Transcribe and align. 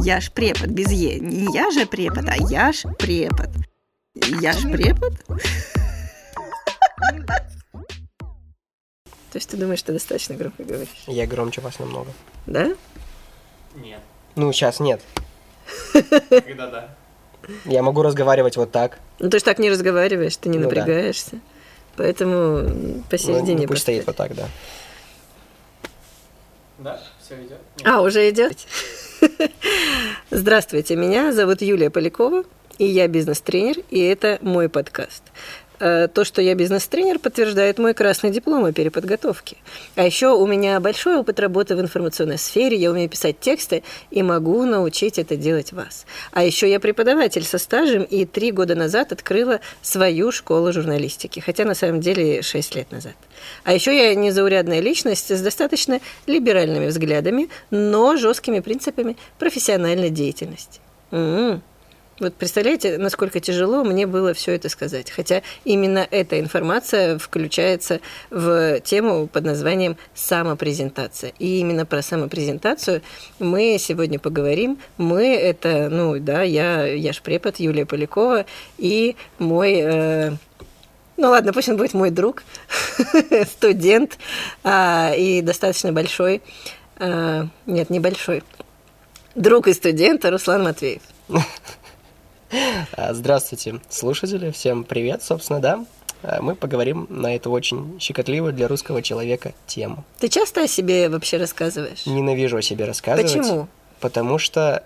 Я 0.00 0.20
ж 0.20 0.30
препод 0.30 0.70
без 0.70 0.90
Е. 0.92 1.18
Не 1.20 1.52
я 1.54 1.70
же 1.70 1.86
препод, 1.86 2.24
а 2.28 2.36
я 2.50 2.72
ж 2.72 2.88
препод. 2.98 3.48
Я 4.40 4.52
ж 4.52 4.62
препод? 4.70 5.12
То 9.32 9.38
есть 9.38 9.50
ты 9.50 9.56
думаешь, 9.56 9.80
что 9.80 9.92
достаточно 9.92 10.36
громко 10.36 10.62
говоришь? 10.62 10.88
Я 11.06 11.26
громче 11.26 11.60
вас 11.60 11.78
намного. 11.78 12.10
Да? 12.46 12.68
Нет. 13.74 14.00
Ну, 14.36 14.52
сейчас 14.52 14.78
нет. 14.80 15.00
Когда 15.92 16.66
да? 16.70 16.88
Я 17.64 17.82
могу 17.82 18.02
разговаривать 18.02 18.56
вот 18.56 18.70
так. 18.72 18.98
Ну 19.18 19.28
ты 19.30 19.38
же 19.38 19.44
так 19.44 19.58
не 19.58 19.70
разговариваешь, 19.70 20.36
ты 20.36 20.48
не 20.48 20.58
Ну 20.58 20.68
да. 20.68 20.76
напрягаешься. 20.76 21.38
Поэтому 21.96 22.32
м, 22.34 22.92
Ну, 22.98 23.02
посередине 23.10 23.62
ну, 23.62 23.68
пусть 23.68 23.82
стоит 23.82 24.04
поставь. 24.04 24.30
вот 24.30 24.36
так, 24.36 24.36
да. 24.36 24.48
Да? 26.78 27.00
Все 27.24 27.36
идет? 27.36 27.58
А, 27.84 28.02
уже 28.02 28.28
идет? 28.28 28.58
Здравствуйте, 30.30 30.94
меня 30.94 31.32
зовут 31.32 31.62
Юлия 31.62 31.88
Полякова, 31.88 32.44
и 32.76 32.84
я 32.84 33.08
бизнес-тренер, 33.08 33.76
и 33.88 33.98
это 34.00 34.38
мой 34.42 34.68
подкаст. 34.68 35.22
Э, 35.84 36.08
То, 36.08 36.24
что 36.24 36.40
я 36.40 36.54
бизнес-тренер, 36.54 37.18
подтверждает 37.18 37.78
мой 37.78 37.92
красный 37.92 38.30
диплом 38.30 38.64
о 38.64 38.72
переподготовке. 38.72 39.58
А 39.96 40.06
еще 40.06 40.28
у 40.28 40.46
меня 40.46 40.80
большой 40.80 41.18
опыт 41.18 41.38
работы 41.38 41.76
в 41.76 41.80
информационной 41.80 42.38
сфере, 42.38 42.78
я 42.78 42.90
умею 42.90 43.10
писать 43.10 43.38
тексты 43.38 43.82
и 44.10 44.22
могу 44.22 44.64
научить 44.64 45.18
это 45.18 45.36
делать 45.36 45.74
вас. 45.74 46.06
А 46.32 46.42
еще 46.42 46.70
я 46.70 46.80
преподаватель 46.80 47.44
со 47.44 47.58
стажем 47.58 48.02
и 48.04 48.24
три 48.24 48.50
года 48.50 48.74
назад 48.74 49.12
открыла 49.12 49.60
свою 49.82 50.32
школу 50.32 50.72
журналистики, 50.72 51.40
хотя 51.40 51.66
на 51.66 51.74
самом 51.74 52.00
деле 52.00 52.40
шесть 52.40 52.74
лет 52.74 52.90
назад. 52.90 53.16
А 53.64 53.74
еще 53.74 53.94
я 53.94 54.14
незаурядная 54.14 54.80
личность 54.80 55.30
с 55.30 55.40
достаточно 55.42 56.00
либеральными 56.26 56.86
взглядами, 56.86 57.50
но 57.70 58.16
жесткими 58.16 58.60
принципами 58.60 59.18
профессиональной 59.38 60.08
деятельности. 60.08 60.80
М. 61.10 61.62
Вот 62.20 62.34
представляете, 62.34 62.96
насколько 62.96 63.40
тяжело 63.40 63.82
мне 63.82 64.06
было 64.06 64.34
все 64.34 64.52
это 64.52 64.68
сказать. 64.68 65.10
Хотя 65.10 65.42
именно 65.64 66.06
эта 66.10 66.38
информация 66.38 67.18
включается 67.18 68.00
в 68.30 68.80
тему 68.80 69.26
под 69.26 69.44
названием 69.44 69.96
самопрезентация. 70.14 71.32
И 71.40 71.58
именно 71.58 71.84
про 71.86 72.02
самопрезентацию 72.02 73.02
мы 73.40 73.78
сегодня 73.80 74.20
поговорим. 74.20 74.78
Мы 74.96 75.34
это, 75.34 75.88
ну 75.90 76.20
да, 76.20 76.42
я, 76.42 76.86
я 76.86 77.12
ж 77.12 77.20
препод 77.20 77.56
Юлия 77.58 77.84
Полякова 77.84 78.46
и 78.78 79.16
мой 79.40 79.74
э, 79.80 80.30
ну 81.16 81.30
ладно, 81.30 81.52
пусть 81.52 81.68
он 81.68 81.76
будет 81.76 81.94
мой 81.94 82.10
друг, 82.10 82.44
студент 83.46 84.18
а, 84.62 85.12
и 85.16 85.42
достаточно 85.42 85.92
большой, 85.92 86.42
а, 86.96 87.46
нет, 87.66 87.90
небольшой, 87.90 88.42
друг 89.34 89.68
и 89.68 89.72
студент 89.72 90.24
Руслан 90.24 90.64
Матвеев. 90.64 91.02
А, 92.96 93.12
Здравствуйте, 93.12 93.80
слушатели. 93.88 94.50
Всем 94.50 94.84
привет, 94.84 95.22
собственно, 95.22 95.60
да. 95.60 95.84
А, 96.22 96.40
Мы 96.40 96.54
поговорим 96.54 97.06
на 97.10 97.34
эту 97.34 97.50
очень 97.50 97.98
щекотливую 98.00 98.52
для 98.52 98.68
русского 98.68 99.02
человека 99.02 99.54
тему. 99.66 100.04
Ты 100.20 100.28
часто 100.28 100.62
о 100.62 100.68
себе 100.68 101.08
вообще 101.08 101.38
рассказываешь? 101.38 102.06
Ненавижу 102.06 102.58
о 102.58 102.62
себе 102.62 102.84
рассказывать. 102.84 103.32
Почему? 103.32 103.68
Потому 104.00 104.38
что, 104.38 104.84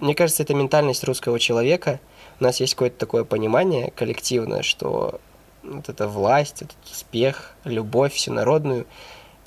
мне 0.00 0.14
кажется, 0.14 0.42
это 0.42 0.54
ментальность 0.54 1.04
русского 1.04 1.38
человека. 1.38 2.00
У 2.40 2.44
нас 2.44 2.58
есть 2.58 2.74
какое-то 2.74 2.98
такое 2.98 3.24
понимание 3.24 3.92
коллективное, 3.94 4.62
что 4.62 5.20
вот 5.62 5.88
эта 5.88 6.08
власть, 6.08 6.62
этот 6.62 6.76
успех, 6.90 7.52
любовь 7.64 8.12
всенародную 8.12 8.86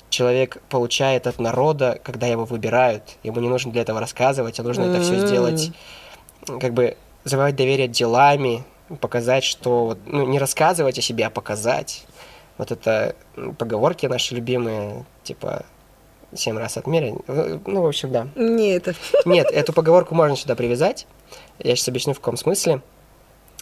человек 0.08 0.62
получает 0.70 1.26
от 1.26 1.38
народа, 1.38 2.00
когда 2.02 2.26
его 2.26 2.46
выбирают. 2.46 3.18
Ему 3.22 3.40
не 3.40 3.48
нужно 3.48 3.72
для 3.72 3.82
этого 3.82 4.00
рассказывать, 4.00 4.58
а 4.58 4.62
нужно 4.62 4.84
это 4.84 5.02
все 5.02 5.18
сделать, 5.18 5.70
как 6.46 6.72
бы 6.72 6.96
завоевать 7.28 7.56
доверие 7.56 7.88
делами, 7.88 8.64
показать, 9.00 9.44
что 9.44 9.86
вот, 9.86 9.98
ну, 10.06 10.26
не 10.26 10.38
рассказывать 10.38 10.98
о 10.98 11.02
себе, 11.02 11.26
а 11.26 11.30
показать. 11.30 12.06
Вот 12.56 12.72
это 12.72 13.14
поговорки 13.58 14.06
наши 14.06 14.34
любимые, 14.34 15.04
типа 15.22 15.64
семь 16.34 16.58
раз 16.58 16.76
отмерь. 16.76 17.14
Ну, 17.26 17.82
в 17.82 17.86
общем, 17.86 18.12
да. 18.12 18.28
Не 18.34 18.70
это. 18.70 18.94
Нет, 19.24 19.46
эту 19.50 19.72
поговорку 19.72 20.14
можно 20.14 20.36
сюда 20.36 20.54
привязать. 20.54 21.06
Я 21.58 21.74
сейчас 21.76 21.88
объясню, 21.88 22.14
в 22.14 22.20
каком 22.20 22.36
смысле. 22.36 22.82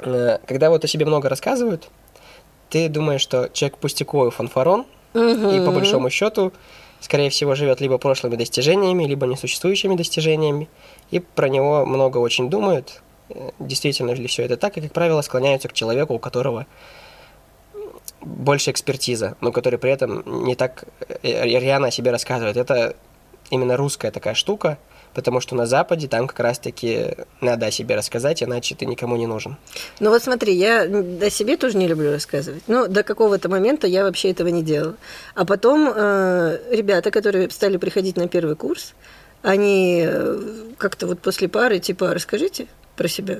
Э, 0.00 0.38
Когда 0.46 0.70
вот 0.70 0.84
о 0.84 0.88
себе 0.88 1.06
много 1.06 1.28
рассказывают, 1.28 1.88
ты 2.68 2.88
думаешь, 2.88 3.20
что 3.20 3.48
человек 3.52 3.78
пустяковый 3.78 4.30
фанфарон, 4.30 4.86
и 5.14 5.62
по 5.64 5.70
большому 5.70 6.10
счету, 6.10 6.52
скорее 7.00 7.30
всего, 7.30 7.54
живет 7.54 7.80
либо 7.80 7.96
прошлыми 7.96 8.36
достижениями, 8.36 9.04
либо 9.04 9.26
несуществующими 9.26 9.94
достижениями, 9.94 10.68
и 11.10 11.20
про 11.20 11.48
него 11.48 11.86
много 11.86 12.18
очень 12.18 12.50
думают, 12.50 13.00
э, 13.00 13.05
действительно 13.58 14.12
ли 14.12 14.26
все 14.26 14.44
это 14.44 14.56
так, 14.56 14.76
и, 14.76 14.80
как 14.80 14.92
правило, 14.92 15.22
склоняются 15.22 15.68
к 15.68 15.72
человеку, 15.72 16.14
у 16.14 16.18
которого 16.18 16.66
больше 18.20 18.70
экспертиза, 18.70 19.36
но 19.40 19.52
который 19.52 19.78
при 19.78 19.90
этом 19.90 20.22
не 20.44 20.54
так 20.54 20.84
э, 21.22 21.44
рьяно 21.44 21.88
о 21.88 21.90
себе 21.90 22.10
рассказывает. 22.10 22.56
Это 22.56 22.96
именно 23.50 23.76
русская 23.76 24.10
такая 24.10 24.34
штука, 24.34 24.78
потому 25.14 25.40
что 25.40 25.54
на 25.54 25.66
Западе 25.66 26.08
там 26.08 26.26
как 26.26 26.40
раз-таки 26.40 27.14
надо 27.40 27.66
о 27.66 27.70
себе 27.70 27.94
рассказать, 27.94 28.42
иначе 28.42 28.74
ты 28.74 28.86
никому 28.86 29.16
не 29.16 29.26
нужен. 29.26 29.56
Ну 30.00 30.10
вот 30.10 30.22
смотри, 30.22 30.54
я 30.54 30.82
о 30.82 31.30
себе 31.30 31.56
тоже 31.56 31.76
не 31.76 31.86
люблю 31.86 32.10
рассказывать. 32.10 32.64
Ну, 32.66 32.88
до 32.88 33.02
какого-то 33.02 33.48
момента 33.48 33.86
я 33.86 34.04
вообще 34.04 34.30
этого 34.30 34.48
не 34.48 34.62
делала. 34.62 34.96
А 35.34 35.44
потом 35.44 35.92
э, 35.94 36.58
ребята, 36.70 37.10
которые 37.10 37.50
стали 37.50 37.76
приходить 37.76 38.16
на 38.16 38.28
первый 38.28 38.56
курс, 38.56 38.94
они 39.42 40.04
э, 40.04 40.38
как-то 40.78 41.06
вот 41.06 41.20
после 41.20 41.48
пары, 41.48 41.78
типа, 41.78 42.12
расскажите 42.12 42.66
про 42.96 43.08
себя. 43.08 43.38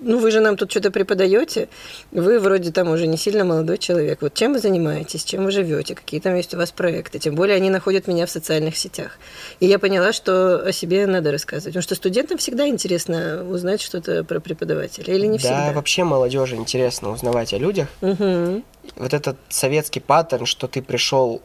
Ну, 0.00 0.18
вы 0.18 0.30
же 0.30 0.40
нам 0.40 0.56
тут 0.56 0.70
что-то 0.70 0.90
преподаете, 0.90 1.68
вы 2.10 2.40
вроде 2.40 2.72
там 2.72 2.90
уже 2.90 3.06
не 3.06 3.16
сильно 3.16 3.44
молодой 3.44 3.78
человек. 3.78 4.22
Вот 4.22 4.34
чем 4.34 4.52
вы 4.52 4.58
занимаетесь, 4.58 5.24
чем 5.24 5.44
вы 5.44 5.50
живете, 5.50 5.94
какие 5.94 6.20
там 6.20 6.34
есть 6.34 6.52
у 6.52 6.58
вас 6.58 6.72
проекты. 6.72 7.18
Тем 7.18 7.36
более 7.36 7.56
они 7.56 7.70
находят 7.70 8.06
меня 8.08 8.26
в 8.26 8.30
социальных 8.30 8.76
сетях. 8.76 9.18
И 9.60 9.66
я 9.66 9.78
поняла, 9.78 10.12
что 10.12 10.56
о 10.58 10.72
себе 10.72 11.06
надо 11.06 11.30
рассказывать. 11.30 11.74
Потому 11.74 11.82
что 11.82 11.94
студентам 11.94 12.38
всегда 12.38 12.66
интересно 12.66 13.46
узнать 13.48 13.80
что-то 13.80 14.24
про 14.24 14.40
преподавателя. 14.40 15.14
Или 15.14 15.26
не 15.26 15.38
да, 15.38 15.44
всегда. 15.44 15.72
вообще 15.72 16.04
молодежи 16.04 16.56
интересно 16.56 17.10
узнавать 17.10 17.54
о 17.54 17.58
людях. 17.58 17.88
Мгм. 18.00 18.64
Вот 18.96 19.14
этот 19.14 19.38
советский 19.48 20.00
паттерн, 20.00 20.44
что 20.44 20.66
ты 20.66 20.82
пришел, 20.82 21.40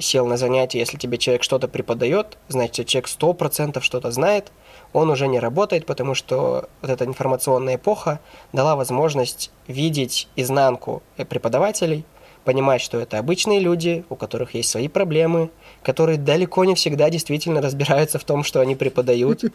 сел 0.00 0.26
на 0.26 0.36
занятие, 0.36 0.78
если 0.80 0.96
тебе 0.96 1.18
человек 1.18 1.42
что-то 1.42 1.68
преподает, 1.68 2.38
значит, 2.48 2.88
человек 2.88 3.08
сто 3.08 3.34
процентов 3.34 3.84
что-то 3.84 4.10
знает, 4.10 4.50
он 4.92 5.10
уже 5.10 5.28
не 5.28 5.38
работает, 5.38 5.86
потому 5.86 6.14
что 6.14 6.68
вот 6.82 6.90
эта 6.90 7.04
информационная 7.04 7.76
эпоха 7.76 8.20
дала 8.52 8.76
возможность 8.76 9.50
видеть 9.68 10.28
изнанку 10.36 11.02
преподавателей, 11.16 12.04
понимать, 12.44 12.80
что 12.80 12.98
это 12.98 13.18
обычные 13.18 13.60
люди, 13.60 14.04
у 14.08 14.16
которых 14.16 14.54
есть 14.54 14.70
свои 14.70 14.88
проблемы, 14.88 15.50
которые 15.82 16.18
далеко 16.18 16.64
не 16.64 16.74
всегда 16.74 17.10
действительно 17.10 17.60
разбираются 17.60 18.18
в 18.18 18.24
том, 18.24 18.44
что 18.44 18.60
они 18.60 18.76
преподают. 18.76 19.44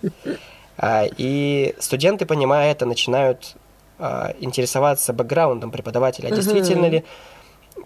А, 0.77 1.05
И 1.17 1.73
студенты, 1.79 2.25
понимая 2.25 2.69
это, 2.69 2.85
начинают 2.85 3.55
а, 3.97 4.33
интересоваться 4.41 5.13
бэкграундом 5.13 5.71
преподавателя. 5.71 6.27
А. 6.27 6.35
Действительно 6.35 6.87
ли 6.87 7.05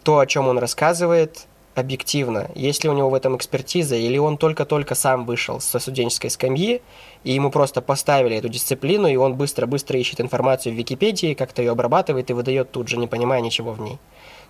то, 0.01 0.17
о 0.17 0.25
чем 0.25 0.47
он 0.47 0.57
рассказывает, 0.57 1.45
объективно? 1.75 2.49
Есть 2.55 2.83
ли 2.83 2.89
у 2.89 2.93
него 2.93 3.09
в 3.09 3.13
этом 3.13 3.35
экспертиза? 3.37 3.95
Или 3.95 4.17
он 4.17 4.37
только-только 4.37 4.95
сам 4.95 5.25
вышел 5.25 5.59
со 5.59 5.79
студенческой 5.79 6.29
скамьи, 6.29 6.81
и 7.23 7.31
ему 7.31 7.51
просто 7.51 7.81
поставили 7.81 8.35
эту 8.35 8.49
дисциплину, 8.49 9.07
и 9.07 9.15
он 9.15 9.35
быстро-быстро 9.35 9.99
ищет 9.99 10.21
информацию 10.21 10.73
в 10.73 10.77
Википедии, 10.77 11.33
как-то 11.33 11.61
ее 11.61 11.71
обрабатывает 11.71 12.29
и 12.29 12.33
выдает 12.33 12.71
тут 12.71 12.87
же, 12.87 12.97
не 12.97 13.07
понимая 13.07 13.41
ничего 13.41 13.71
в 13.71 13.81
ней. 13.81 13.99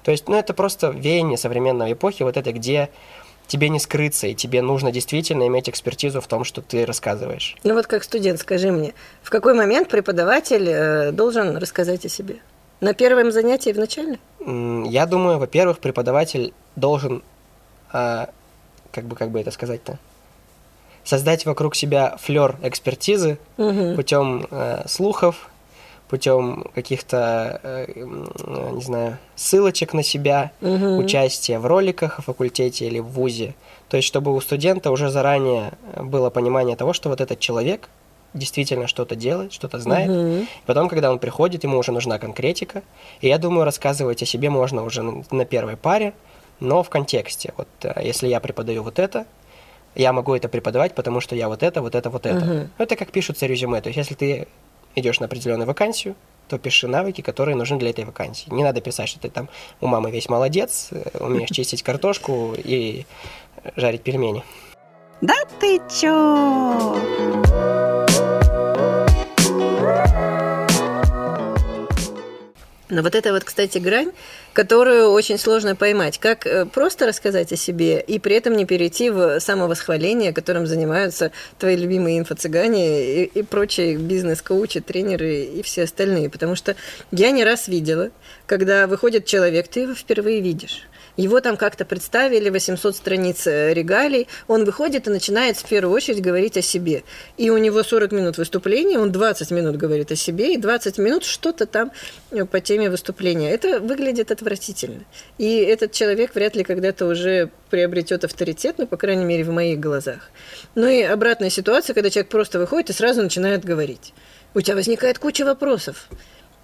То 0.03 0.11
есть, 0.11 0.27
ну, 0.27 0.35
это 0.35 0.53
просто 0.53 0.89
веяние 0.89 1.37
современной 1.37 1.93
эпохи, 1.93 2.23
вот 2.23 2.37
это, 2.37 2.51
где 2.53 2.89
тебе 3.49 3.69
не 3.69 3.79
скрыться, 3.79 4.27
и 4.27 4.35
тебе 4.35 4.61
нужно 4.61 4.91
действительно 4.91 5.47
иметь 5.47 5.69
экспертизу 5.69 6.21
в 6.21 6.27
том, 6.27 6.43
что 6.43 6.61
ты 6.61 6.85
рассказываешь. 6.85 7.57
Ну 7.63 7.73
вот 7.73 7.87
как 7.87 8.03
студент, 8.03 8.39
скажи 8.39 8.71
мне, 8.71 8.93
в 9.23 9.29
какой 9.29 9.55
момент 9.55 9.89
преподаватель 9.89 10.69
э, 10.69 11.11
должен 11.11 11.57
рассказать 11.57 12.05
о 12.05 12.09
себе? 12.09 12.37
На 12.79 12.93
первом 12.93 13.31
занятии 13.31 13.71
в 13.71 13.77
начале? 13.77 14.19
Я 14.45 15.05
думаю, 15.05 15.37
во-первых, 15.37 15.79
преподаватель 15.79 16.53
должен, 16.75 17.21
а, 17.91 18.29
как 18.91 19.05
бы, 19.05 19.15
как 19.15 19.31
бы 19.31 19.39
это 19.39 19.51
сказать-то, 19.51 19.97
создать 21.03 21.45
вокруг 21.45 21.75
себя 21.75 22.17
флер 22.21 22.57
экспертизы 22.61 23.37
Мгм. 23.57 23.95
путем 23.95 24.47
э, 24.51 24.83
слухов, 24.87 25.49
путем 26.07 26.65
каких-то, 26.73 27.59
э, 27.63 27.85
не 28.73 28.81
знаю, 28.81 29.17
ссылочек 29.35 29.93
на 29.93 30.03
себя, 30.03 30.51
Мгм. 30.61 30.97
участия 30.97 31.59
в 31.59 31.65
роликах 31.65 32.19
о 32.19 32.21
факультете 32.21 32.87
или 32.87 32.99
в 32.99 33.07
ВУЗе. 33.07 33.55
То 33.89 33.97
есть, 33.97 34.07
чтобы 34.07 34.33
у 34.35 34.41
студента 34.41 34.91
уже 34.91 35.09
заранее 35.09 35.73
было 35.97 36.29
понимание 36.29 36.75
того, 36.75 36.93
что 36.93 37.09
вот 37.09 37.21
этот 37.21 37.39
человек 37.39 37.89
действительно 38.33 38.87
что-то 38.87 39.15
делает, 39.15 39.53
что-то 39.53 39.79
знает. 39.79 40.09
Мгм. 40.09 40.47
Потом, 40.65 40.89
когда 40.89 41.11
он 41.11 41.19
приходит, 41.19 41.63
ему 41.63 41.77
уже 41.77 41.91
нужна 41.91 42.19
конкретика. 42.19 42.83
И 43.21 43.27
я 43.27 43.37
думаю, 43.37 43.65
рассказывать 43.65 44.21
о 44.21 44.25
себе 44.25 44.49
можно 44.49 44.83
уже 44.83 45.01
на 45.01 45.45
первой 45.45 45.77
паре, 45.77 46.13
но 46.59 46.83
в 46.83 46.89
контексте. 46.89 47.53
Вот 47.57 47.67
э, 47.83 48.01
если 48.03 48.27
я 48.27 48.39
преподаю 48.39 48.83
вот 48.83 48.99
это, 48.99 49.25
я 49.95 50.13
могу 50.13 50.35
это 50.35 50.49
преподавать, 50.49 50.93
потому 50.93 51.19
что 51.19 51.35
я 51.35 51.47
вот 51.47 51.63
это, 51.63 51.81
вот 51.81 51.95
это, 51.95 52.09
вот 52.09 52.25
это. 52.25 52.45
Мгм. 52.45 52.69
Это 52.77 52.95
как 52.95 53.11
пишутся 53.11 53.45
резюме. 53.45 53.81
То 53.81 53.89
есть, 53.89 53.97
если 53.97 54.15
ты 54.15 54.47
идешь 54.95 55.19
на 55.19 55.25
определенную 55.25 55.67
вакансию, 55.67 56.15
то 56.47 56.57
пиши 56.57 56.87
навыки, 56.87 57.21
которые 57.21 57.55
нужны 57.55 57.77
для 57.77 57.91
этой 57.91 58.05
вакансии. 58.05 58.49
Не 58.49 58.63
надо 58.63 58.81
писать, 58.81 59.07
что 59.07 59.19
ты 59.19 59.29
там 59.29 59.49
у 59.81 59.87
мамы 59.87 60.11
весь 60.11 60.29
молодец, 60.29 60.89
умеешь 61.19 61.49
чистить 61.51 61.83
картошку 61.83 62.55
и 62.57 63.05
жарить 63.75 64.01
пельмени. 64.01 64.43
Да 65.21 65.35
ты 65.59 65.79
чё? 65.89 67.88
Но 72.89 73.03
вот 73.03 73.13
это 73.13 73.31
вот, 73.33 73.43
кстати, 73.43 73.77
грань, 73.77 74.11
которую 74.53 75.11
очень 75.11 75.37
сложно 75.37 75.75
поймать. 75.75 76.17
Как 76.17 76.47
э, 76.47 76.65
просто 76.65 77.05
рассказать 77.05 77.51
о 77.53 77.55
себе 77.55 78.01
и 78.01 78.17
при 78.17 78.35
этом 78.35 78.55
не 78.57 78.65
перейти 78.65 79.11
в 79.11 79.39
самовосхваление, 79.39 80.33
которым 80.33 80.65
занимаются 80.65 81.31
твои 81.59 81.75
любимые 81.75 82.17
инфо-цыгане 82.17 83.23
и, 83.23 83.25
и 83.25 83.43
прочие 83.43 83.95
бизнес-коучи, 83.95 84.79
тренеры 84.79 85.43
и 85.43 85.61
все 85.61 85.83
остальные. 85.83 86.31
Потому 86.31 86.55
что 86.55 86.75
я 87.11 87.29
не 87.29 87.43
раз 87.43 87.67
видела, 87.67 88.09
когда 88.47 88.87
выходит 88.87 89.25
человек, 89.25 89.67
ты 89.67 89.81
его 89.81 89.93
впервые 89.93 90.41
видишь. 90.41 90.87
Его 91.17 91.39
там 91.41 91.57
как-то 91.57 91.85
представили, 91.85 92.49
800 92.49 92.95
страниц 92.95 93.47
э, 93.47 93.73
регалий. 93.73 94.27
Он 94.47 94.65
выходит 94.65 95.07
и 95.07 95.09
начинает 95.09 95.57
в 95.57 95.67
первую 95.67 95.95
очередь 95.95 96.21
говорить 96.21 96.57
о 96.57 96.61
себе. 96.61 97.03
И 97.37 97.49
у 97.49 97.57
него 97.57 97.83
40 97.83 98.11
минут 98.11 98.37
выступления, 98.37 98.99
он 98.99 99.11
20 99.11 99.51
минут 99.51 99.77
говорит 99.77 100.11
о 100.11 100.15
себе, 100.15 100.53
и 100.53 100.57
20 100.57 100.97
минут 100.97 101.23
что-то 101.23 101.65
там 101.65 101.91
э, 102.31 102.45
по 102.45 102.59
теме 102.59 102.89
выступления. 102.89 103.51
Это 103.51 103.79
выглядит 103.79 104.31
отвратительно. 104.31 105.03
И 105.37 105.57
этот 105.57 105.91
человек 105.91 106.35
вряд 106.35 106.55
ли 106.55 106.63
когда-то 106.63 107.05
уже 107.05 107.49
приобретет 107.69 108.23
авторитет, 108.23 108.75
ну, 108.77 108.87
по 108.87 108.97
крайней 108.97 109.25
мере, 109.25 109.43
в 109.43 109.51
моих 109.51 109.79
глазах. 109.79 110.29
Ну 110.75 110.87
и 110.87 111.01
обратная 111.01 111.49
ситуация, 111.49 111.93
когда 111.93 112.09
человек 112.09 112.29
просто 112.29 112.59
выходит 112.59 112.89
и 112.89 112.93
сразу 112.93 113.21
начинает 113.21 113.63
говорить. 113.63 114.13
У 114.53 114.61
тебя 114.61 114.75
возникает 114.75 115.19
куча 115.19 115.45
вопросов. 115.45 116.09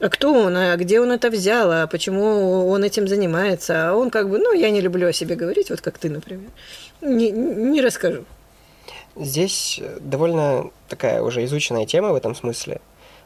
А 0.05 0.09
кто 0.09 0.31
он, 0.31 0.55
а 0.55 0.77
где 0.77 1.01
он 1.01 1.11
это 1.11 1.31
взял, 1.31 1.71
а 1.71 1.87
почему 1.87 2.69
он 2.69 2.83
этим 2.83 3.07
занимается? 3.07 3.89
А 3.89 3.95
он 3.95 4.11
как 4.11 4.29
бы, 4.29 4.37
ну, 4.37 4.53
я 4.53 4.69
не 4.69 4.79
люблю 4.79 5.07
о 5.07 5.13
себе 5.13 5.35
говорить, 5.35 5.71
вот 5.71 5.81
как 5.81 5.97
ты, 5.97 6.11
например. 6.11 6.51
Не, 7.01 7.31
не 7.31 7.81
расскажу. 7.81 8.23
Здесь 9.15 9.81
довольно 9.99 10.69
такая 10.89 11.23
уже 11.23 11.43
изученная 11.45 11.87
тема 11.87 12.11
в 12.11 12.15
этом 12.15 12.35
смысле. 12.35 12.81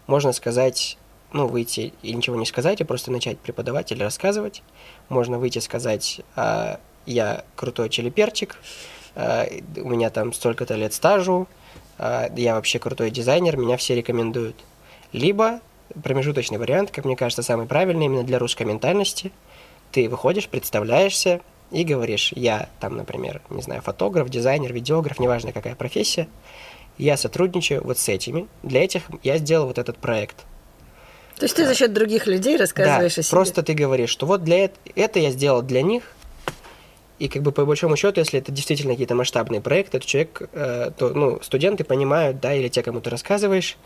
Можно 0.07 0.31
сказать, 0.31 0.97
ну, 1.33 1.47
выйти 1.47 1.91
и 2.01 2.13
ничего 2.13 2.37
не 2.37 2.45
сказать, 2.45 2.79
а 2.79 2.85
просто 2.85 3.11
начать 3.11 3.39
преподавать 3.39 3.91
или 3.91 4.01
рассказывать. 4.01 4.63
Можно 5.09 5.37
выйти 5.37 5.57
и 5.57 5.61
сказать, 5.61 6.21
а, 6.37 6.79
я 7.05 7.43
крутой 7.57 7.89
челеперчик, 7.89 8.55
а, 9.15 9.45
у 9.75 9.89
меня 9.89 10.09
там 10.11 10.31
столько-то 10.31 10.75
лет 10.75 10.93
стажу, 10.93 11.45
а, 11.97 12.29
я 12.37 12.55
вообще 12.55 12.79
крутой 12.79 13.11
дизайнер, 13.11 13.57
меня 13.57 13.75
все 13.75 13.95
рекомендуют. 13.95 14.55
Либо 15.11 15.59
промежуточный 16.03 16.57
вариант, 16.57 16.91
как 16.91 17.05
мне 17.05 17.15
кажется, 17.15 17.43
самый 17.43 17.65
правильный 17.65 18.05
именно 18.05 18.23
для 18.23 18.39
русской 18.39 18.63
ментальности. 18.63 19.31
Ты 19.91 20.07
выходишь, 20.07 20.47
представляешься 20.47 21.41
и 21.71 21.83
говоришь, 21.83 22.31
я 22.35 22.69
там, 22.79 22.97
например, 22.97 23.41
не 23.49 23.61
знаю, 23.61 23.81
фотограф, 23.81 24.29
дизайнер, 24.29 24.73
видеограф, 24.73 25.19
неважно 25.19 25.51
какая 25.51 25.75
профессия, 25.75 26.27
я 26.97 27.17
сотрудничаю 27.17 27.83
вот 27.83 27.97
с 27.97 28.09
этими. 28.09 28.47
Для 28.63 28.83
этих 28.83 29.03
я 29.23 29.37
сделал 29.37 29.67
вот 29.67 29.77
этот 29.77 29.97
проект. 29.97 30.45
То 31.37 31.45
есть 31.45 31.55
ты 31.55 31.65
за 31.65 31.73
счет 31.73 31.93
других 31.93 32.27
людей 32.27 32.57
рассказываешь 32.57 33.15
да, 33.15 33.21
о 33.21 33.23
себе. 33.23 33.31
просто 33.31 33.63
ты 33.63 33.73
говоришь, 33.73 34.09
что 34.09 34.25
вот 34.25 34.43
для 34.43 34.65
это, 34.65 34.75
это 34.95 35.19
я 35.19 35.31
сделал 35.31 35.61
для 35.61 35.81
них, 35.81 36.03
и 37.19 37.27
как 37.27 37.41
бы 37.41 37.51
по 37.51 37.65
большому 37.65 37.95
счету, 37.97 38.19
если 38.19 38.39
это 38.39 38.51
действительно 38.51 38.93
какие-то 38.93 39.15
масштабные 39.15 39.61
проекты, 39.61 39.99
то 39.99 40.05
человек, 40.05 40.49
э, 40.53 40.91
то, 40.97 41.09
ну, 41.09 41.39
студенты 41.41 41.83
понимают, 41.83 42.39
да, 42.39 42.53
или 42.53 42.69
те, 42.69 42.81
кому 42.81 43.01
ты 43.01 43.09
рассказываешь, 43.09 43.77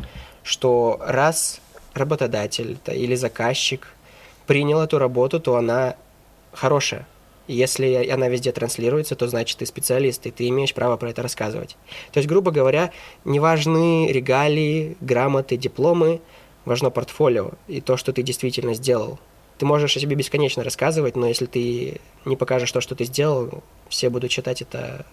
что 0.44 1.00
раз 1.06 1.60
работодатель 1.94 2.78
да, 2.86 2.94
или 2.94 3.16
заказчик 3.16 3.88
принял 4.48 4.82
эту 4.82 4.98
работу, 4.98 5.40
то 5.40 5.56
она 5.56 5.96
хорошая. 6.52 7.08
Если 7.48 8.10
она 8.10 8.30
везде 8.30 8.52
транслируется, 8.52 9.16
то 9.16 9.28
значит 9.28 9.58
ты 9.58 9.66
специалист, 9.66 10.26
и 10.26 10.32
ты 10.32 10.48
имеешь 10.48 10.74
право 10.74 10.96
про 10.96 11.10
это 11.10 11.22
рассказывать. 11.22 11.76
То 12.12 12.20
есть, 12.20 12.30
грубо 12.30 12.52
говоря, 12.52 12.92
не 13.26 13.40
важны 13.40 14.08
регалии, 14.10 14.96
грамоты, 15.02 15.58
дипломы, 15.58 16.22
важно 16.64 16.90
портфолио 16.90 17.52
и 17.68 17.82
то, 17.82 17.98
что 17.98 18.14
ты 18.14 18.24
действительно 18.24 18.74
сделал. 18.74 19.20
Ты 19.58 19.66
можешь 19.66 19.96
о 19.98 20.00
себе 20.00 20.16
бесконечно 20.16 20.64
рассказывать, 20.64 21.16
но 21.16 21.28
если 21.28 21.46
ты 21.46 22.00
не 22.26 22.38
покажешь 22.38 22.72
то, 22.72 22.82
что 22.82 22.96
ты 22.96 23.04
сделал, 23.04 23.64
все 23.90 24.10
будут 24.10 24.32
считать 24.32 24.62
это 24.62 25.06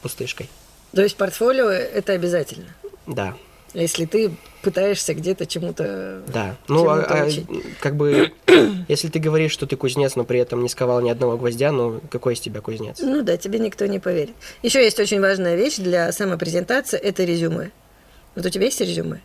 пустышкой. 0.00 0.48
То 0.92 1.02
есть 1.02 1.16
портфолио– 1.16 1.68
это 1.70 2.12
обязательно. 2.12 2.74
Да. 3.06 3.34
Если 3.74 4.06
ты 4.06 4.30
пытаешься 4.62 5.14
где-то 5.14 5.46
чему-то... 5.46 6.22
Да. 6.32 6.56
Ну, 6.68 6.88
а, 6.88 7.00
а, 7.00 7.28
как 7.80 7.96
бы, 7.96 8.32
если 8.88 9.08
ты 9.08 9.18
говоришь, 9.18 9.50
что 9.52 9.66
ты 9.66 9.76
кузнец, 9.76 10.14
но 10.14 10.24
при 10.24 10.38
этом 10.38 10.62
не 10.62 10.68
сковал 10.68 11.00
ни 11.00 11.10
одного 11.10 11.36
гвоздя, 11.36 11.72
ну, 11.72 12.00
какой 12.10 12.34
из 12.34 12.40
тебя 12.40 12.60
кузнец? 12.60 13.00
Ну 13.00 13.22
да, 13.22 13.36
тебе 13.36 13.58
никто 13.58 13.86
не 13.86 13.98
поверит. 13.98 14.34
Еще 14.62 14.82
есть 14.82 14.98
очень 15.00 15.20
важная 15.20 15.56
вещь 15.56 15.76
для 15.76 16.10
самопрезентации– 16.12 16.98
это 17.02 17.24
резюме. 17.24 17.72
Вот 18.36 18.46
у 18.46 18.48
тебя 18.48 18.66
есть 18.66 18.80
резюме? 18.80 19.20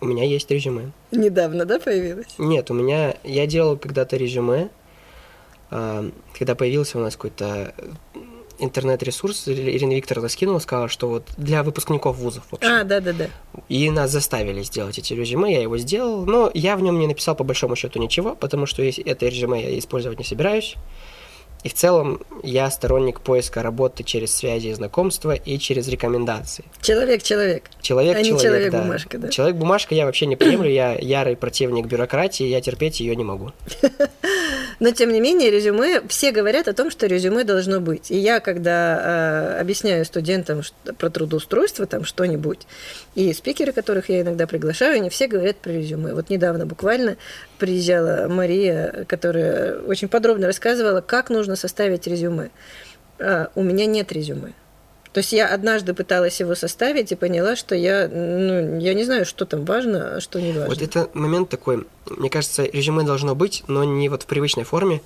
У 0.00 0.06
меня 0.06 0.24
есть 0.24 0.50
резюме. 0.50 0.92
Недавно, 1.10 1.64
да, 1.64 1.78
появилось? 1.78 2.28
Нет, 2.38 2.70
у 2.70 2.74
меня... 2.74 3.16
Я 3.24 3.46
делал 3.46 3.76
когда-то 3.76 4.16
резюме, 4.16 4.68
а, 5.70 6.10
когда 6.38 6.54
появился 6.54 6.98
у 6.98 7.00
нас 7.00 7.16
какой-то 7.16 7.74
интернет-ресурс, 8.60 9.48
Ирина 9.48 9.94
Викторовна 9.94 10.28
скинула, 10.28 10.58
сказала, 10.58 10.88
что 10.88 11.08
вот 11.08 11.24
для 11.36 11.62
выпускников 11.62 12.16
вузов, 12.16 12.44
в 12.50 12.54
общем. 12.54 12.68
А, 12.70 12.84
да-да-да. 12.84 13.28
И 13.68 13.90
нас 13.90 14.10
заставили 14.10 14.62
сделать 14.62 14.98
эти 14.98 15.14
резюме, 15.14 15.52
я 15.52 15.62
его 15.62 15.78
сделал, 15.78 16.24
но 16.26 16.50
я 16.54 16.76
в 16.76 16.82
нем 16.82 16.98
не 16.98 17.06
написал 17.06 17.34
по 17.34 17.44
большому 17.44 17.76
счету 17.76 17.98
ничего, 17.98 18.34
потому 18.34 18.66
что 18.66 18.82
это 18.82 19.26
резюме 19.26 19.62
я 19.62 19.78
использовать 19.78 20.18
не 20.18 20.24
собираюсь. 20.24 20.76
И 21.62 21.68
в 21.68 21.74
целом 21.74 22.20
я 22.42 22.70
сторонник 22.70 23.20
поиска 23.20 23.62
работы 23.62 24.02
через 24.02 24.34
связи 24.34 24.68
и 24.68 24.72
знакомства 24.72 25.32
и 25.34 25.58
через 25.58 25.88
рекомендации. 25.88 26.64
Человек-человек. 26.80 27.64
Человек, 27.82 28.16
А 28.16 28.22
человек, 28.22 28.42
человек-бумажка, 28.42 29.18
да? 29.18 29.28
Человек-бумажка 29.28 29.94
я 29.94 30.06
вообще 30.06 30.26
не 30.26 30.36
приемлю, 30.36 30.70
я 30.70 30.94
ярый 30.94 31.36
противник 31.36 31.86
бюрократии, 31.86 32.46
я 32.46 32.60
терпеть 32.60 33.00
ее 33.00 33.14
не 33.14 33.24
могу. 33.24 33.52
Но, 34.80 34.90
тем 34.92 35.12
не 35.12 35.20
менее, 35.20 35.50
резюме, 35.50 36.00
все 36.08 36.30
говорят 36.32 36.66
о 36.66 36.72
том, 36.72 36.90
что 36.90 37.06
резюме 37.06 37.44
должно 37.44 37.80
быть. 37.80 38.10
И 38.10 38.16
я, 38.16 38.40
когда 38.40 39.56
э, 39.56 39.60
объясняю 39.60 40.06
студентам 40.06 40.62
что- 40.62 40.94
про 40.94 41.10
трудоустройство, 41.10 41.84
там 41.84 42.04
что-нибудь, 42.04 42.60
и 43.14 43.30
спикеры, 43.34 43.72
которых 43.72 44.08
я 44.08 44.22
иногда 44.22 44.46
приглашаю, 44.46 44.94
они 44.96 45.10
все 45.10 45.26
говорят 45.26 45.56
про 45.56 45.72
резюме. 45.72 46.14
Вот 46.14 46.30
недавно 46.30 46.64
буквально 46.64 47.16
приезжала 47.58 48.26
Мария, 48.28 49.04
которая 49.06 49.80
очень 49.80 50.08
подробно 50.08 50.46
рассказывала, 50.46 51.02
как 51.02 51.28
нужно 51.28 51.49
составить 51.56 52.06
резюме. 52.06 52.50
А, 53.18 53.50
у 53.54 53.62
меня 53.62 53.86
нет 53.86 54.12
резюме. 54.12 54.52
То 55.12 55.18
есть 55.18 55.32
я 55.32 55.48
однажды 55.48 55.92
пыталась 55.92 56.38
его 56.38 56.54
составить 56.54 57.10
и 57.10 57.16
поняла, 57.16 57.56
что 57.56 57.74
я, 57.74 58.08
ну, 58.08 58.78
я 58.78 58.94
не 58.94 59.04
знаю, 59.04 59.26
что 59.26 59.44
там 59.44 59.64
важно, 59.64 60.16
а 60.16 60.20
что 60.20 60.40
не 60.40 60.52
важно. 60.52 60.68
Вот 60.68 60.80
это 60.80 61.10
момент 61.14 61.48
такой, 61.48 61.86
мне 62.08 62.30
кажется, 62.30 62.62
резюме 62.64 63.02
должно 63.02 63.34
быть, 63.34 63.64
но 63.66 63.82
не 63.82 64.08
вот 64.08 64.22
в 64.22 64.26
привычной 64.26 64.62
форме. 64.62 65.00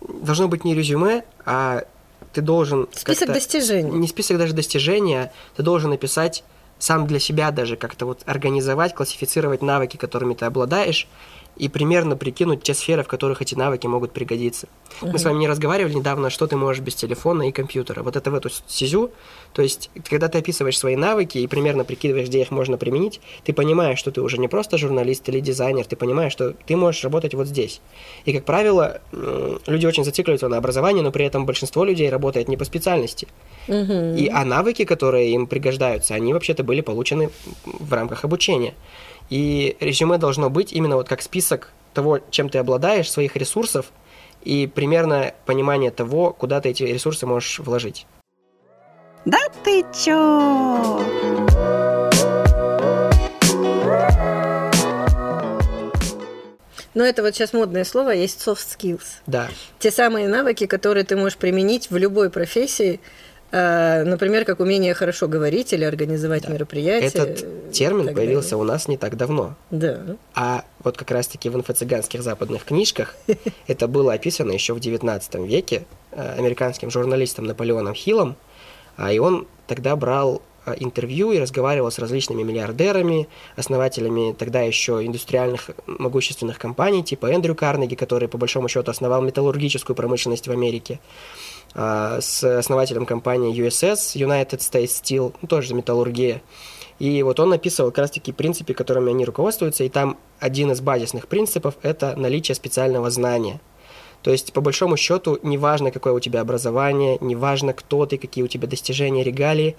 Должно 0.00 0.46
быть 0.46 0.64
не 0.64 0.74
резюме, 0.76 1.24
а 1.44 1.84
ты 2.32 2.40
должен... 2.40 2.88
Список 2.92 3.32
достижений. 3.32 3.90
Не 3.90 4.06
список 4.06 4.38
даже 4.38 4.52
достижений, 4.52 5.16
а 5.16 5.32
ты 5.56 5.64
должен 5.64 5.90
написать 5.90 6.44
сам 6.78 7.06
для 7.06 7.18
себя 7.18 7.50
даже 7.50 7.76
как-то 7.76 8.06
вот 8.06 8.20
организовать, 8.26 8.94
классифицировать 8.94 9.60
навыки, 9.60 9.96
которыми 9.96 10.34
ты 10.34 10.44
обладаешь, 10.44 11.08
и 11.60 11.68
примерно 11.68 12.16
прикинуть 12.16 12.62
те 12.62 12.72
сферы, 12.72 13.02
в 13.02 13.06
которых 13.06 13.42
эти 13.42 13.54
навыки 13.54 13.86
могут 13.86 14.12
пригодиться. 14.12 14.66
Мы 15.02 15.18
с 15.18 15.24
вами 15.24 15.40
не 15.40 15.48
разговаривали 15.48 15.92
недавно, 15.92 16.30
что 16.30 16.46
ты 16.46 16.56
можешь 16.56 16.82
без 16.82 16.94
телефона 16.94 17.48
и 17.48 17.52
компьютера. 17.52 18.02
Вот 18.02 18.16
это 18.16 18.30
в 18.30 18.34
эту 18.34 18.48
сизю. 18.66 19.10
То 19.52 19.60
есть, 19.60 19.90
когда 20.08 20.28
ты 20.28 20.38
описываешь 20.38 20.78
свои 20.78 20.96
навыки 20.96 21.36
и 21.36 21.46
примерно 21.46 21.84
прикидываешь, 21.84 22.28
где 22.28 22.40
их 22.40 22.50
можно 22.50 22.78
применить, 22.78 23.20
ты 23.44 23.52
понимаешь, 23.52 23.98
что 23.98 24.10
ты 24.10 24.22
уже 24.22 24.38
не 24.38 24.48
просто 24.48 24.78
журналист 24.78 25.28
или 25.28 25.40
дизайнер, 25.40 25.84
ты 25.84 25.96
понимаешь, 25.96 26.32
что 26.32 26.54
ты 26.66 26.76
можешь 26.76 27.04
работать 27.04 27.34
вот 27.34 27.46
здесь. 27.46 27.82
И, 28.24 28.32
как 28.32 28.46
правило, 28.46 29.02
люди 29.66 29.84
очень 29.84 30.04
зацикливаются 30.04 30.48
на 30.48 30.56
образовании, 30.56 31.02
но 31.02 31.12
при 31.12 31.26
этом 31.26 31.44
большинство 31.44 31.84
людей 31.84 32.08
работает 32.08 32.48
не 32.48 32.56
по 32.56 32.64
специальности. 32.64 33.28
Мгм. 33.68 34.16
И, 34.16 34.28
а 34.28 34.46
навыки, 34.46 34.86
которые 34.86 35.32
им 35.32 35.46
пригождаются, 35.46 36.14
они 36.14 36.32
вообще-то 36.32 36.64
были 36.64 36.80
получены 36.80 37.28
в 37.66 37.92
рамках 37.92 38.24
обучения. 38.24 38.72
И 39.30 39.76
резюме 39.80 40.18
должно 40.18 40.50
быть 40.50 40.72
именно 40.72 40.96
вот 40.96 41.08
как 41.08 41.22
список 41.22 41.72
того, 41.94 42.18
чем 42.30 42.48
ты 42.48 42.58
обладаешь, 42.58 43.10
своих 43.10 43.36
ресурсов, 43.36 43.86
и 44.42 44.66
примерно 44.66 45.32
понимание 45.46 45.90
того, 45.90 46.32
куда 46.32 46.60
ты 46.60 46.70
эти 46.70 46.82
ресурсы 46.82 47.26
можешь 47.26 47.58
вложить. 47.60 48.06
Да 49.24 49.38
ты 49.64 49.84
чё? 50.04 51.00
Но 56.92 57.04
это 57.04 57.22
вот 57.22 57.34
сейчас 57.34 57.52
модное 57.52 57.84
слово, 57.84 58.10
есть 58.10 58.46
soft 58.46 58.66
skills. 58.76 59.20
Да. 59.26 59.48
Те 59.78 59.90
самые 59.90 60.26
навыки, 60.26 60.66
которые 60.66 61.04
ты 61.04 61.16
можешь 61.16 61.38
применить 61.38 61.90
в 61.90 61.96
любой 61.96 62.30
профессии, 62.30 63.00
например, 63.52 64.44
как 64.44 64.60
умение 64.60 64.94
хорошо 64.94 65.26
говорить 65.26 65.72
или 65.72 65.84
организовать 65.84 66.48
мероприятие. 66.48 67.08
Этот 67.08 67.72
термин 67.72 68.14
появился 68.14 68.50
далее. 68.50 68.64
у 68.64 68.68
нас 68.68 68.88
не 68.88 68.96
так 68.96 69.16
давно. 69.16 69.56
Да. 69.70 70.16
А 70.34 70.64
вот 70.84 70.96
как 70.96 71.10
раз-таки 71.10 71.48
в 71.48 71.56
инфо-цыганских 71.56 72.22
западных 72.22 72.64
книжках 72.64 73.16
это 73.66 73.88
было 73.88 74.12
описано 74.12 74.52
еще 74.52 74.74
в 74.74 74.78
XIX 74.78 75.46
веке 75.46 75.84
э, 76.12 76.34
американским 76.38 76.90
журналистом 76.90 77.44
Наполеоном 77.44 77.94
Хиллом, 77.94 78.36
а, 78.96 79.12
и 79.12 79.18
он 79.18 79.46
тогда 79.66 79.96
брал 79.96 80.42
а, 80.66 80.74
интервью 80.74 81.32
и 81.32 81.38
разговаривал 81.38 81.90
с 81.90 81.98
различными 81.98 82.42
миллиардерами, 82.42 83.28
основателями 83.56 84.34
тогда 84.38 84.60
еще 84.60 85.04
индустриальных 85.04 85.70
могущественных 85.86 86.58
компаний, 86.58 87.02
типа 87.02 87.26
Эндрю 87.26 87.54
Карнеги, 87.54 87.94
который 87.94 88.28
по 88.28 88.36
большому 88.36 88.68
счету 88.68 88.90
основал 88.90 89.22
металлургическую 89.22 89.96
промышленность 89.96 90.48
в 90.48 90.50
Америке, 90.50 91.00
с 91.74 92.42
основателем 92.42 93.06
компании 93.06 93.54
USS, 93.54 94.16
United 94.16 94.58
States 94.58 95.02
Steel, 95.02 95.34
ну, 95.40 95.48
тоже 95.48 95.74
металлургия. 95.74 96.42
И 96.98 97.22
вот 97.22 97.40
он 97.40 97.52
описывал 97.52 97.90
как 97.90 97.98
раз-таки 97.98 98.30
принципы, 98.30 98.74
которыми 98.74 99.10
они 99.10 99.24
руководствуются, 99.24 99.84
и 99.84 99.88
там 99.88 100.18
один 100.38 100.70
из 100.70 100.80
базисных 100.80 101.28
принципов– 101.28 101.74
это 101.82 102.14
наличие 102.16 102.54
специального 102.54 103.08
знания. 103.10 103.60
То 104.22 104.30
есть, 104.30 104.52
по 104.52 104.60
большому 104.60 104.98
счету, 104.98 105.38
неважно, 105.42 105.92
какое 105.92 106.12
у 106.12 106.20
тебя 106.20 106.42
образование, 106.42 107.16
неважно, 107.22 107.72
кто 107.72 108.04
ты, 108.04 108.18
какие 108.18 108.44
у 108.44 108.48
тебя 108.48 108.68
достижения, 108.68 109.24
регалии, 109.24 109.76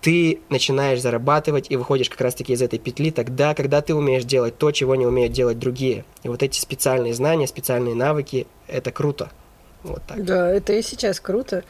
ты 0.00 0.40
начинаешь 0.48 1.00
зарабатывать 1.00 1.70
и 1.70 1.76
выходишь 1.76 2.08
как 2.08 2.20
раз-таки 2.20 2.52
из 2.52 2.62
этой 2.62 2.78
петли 2.78 3.10
тогда, 3.10 3.54
когда 3.54 3.80
ты 3.80 3.96
умеешь 3.96 4.22
делать 4.22 4.56
то, 4.58 4.70
чего 4.70 4.94
не 4.94 5.06
умеют 5.06 5.32
делать 5.32 5.58
другие. 5.58 6.04
И 6.22 6.28
вот 6.28 6.44
эти 6.44 6.60
специальные 6.60 7.14
знания, 7.14 7.48
специальные 7.48 7.96
навыки– 7.96 8.46
это 8.68 8.92
круто. 8.92 9.32
Вот 9.82 10.02
так. 10.06 10.24
Да, 10.24 10.50
это 10.50 10.72
и 10.72 10.82
сейчас 10.82 11.20
круто. 11.20 11.64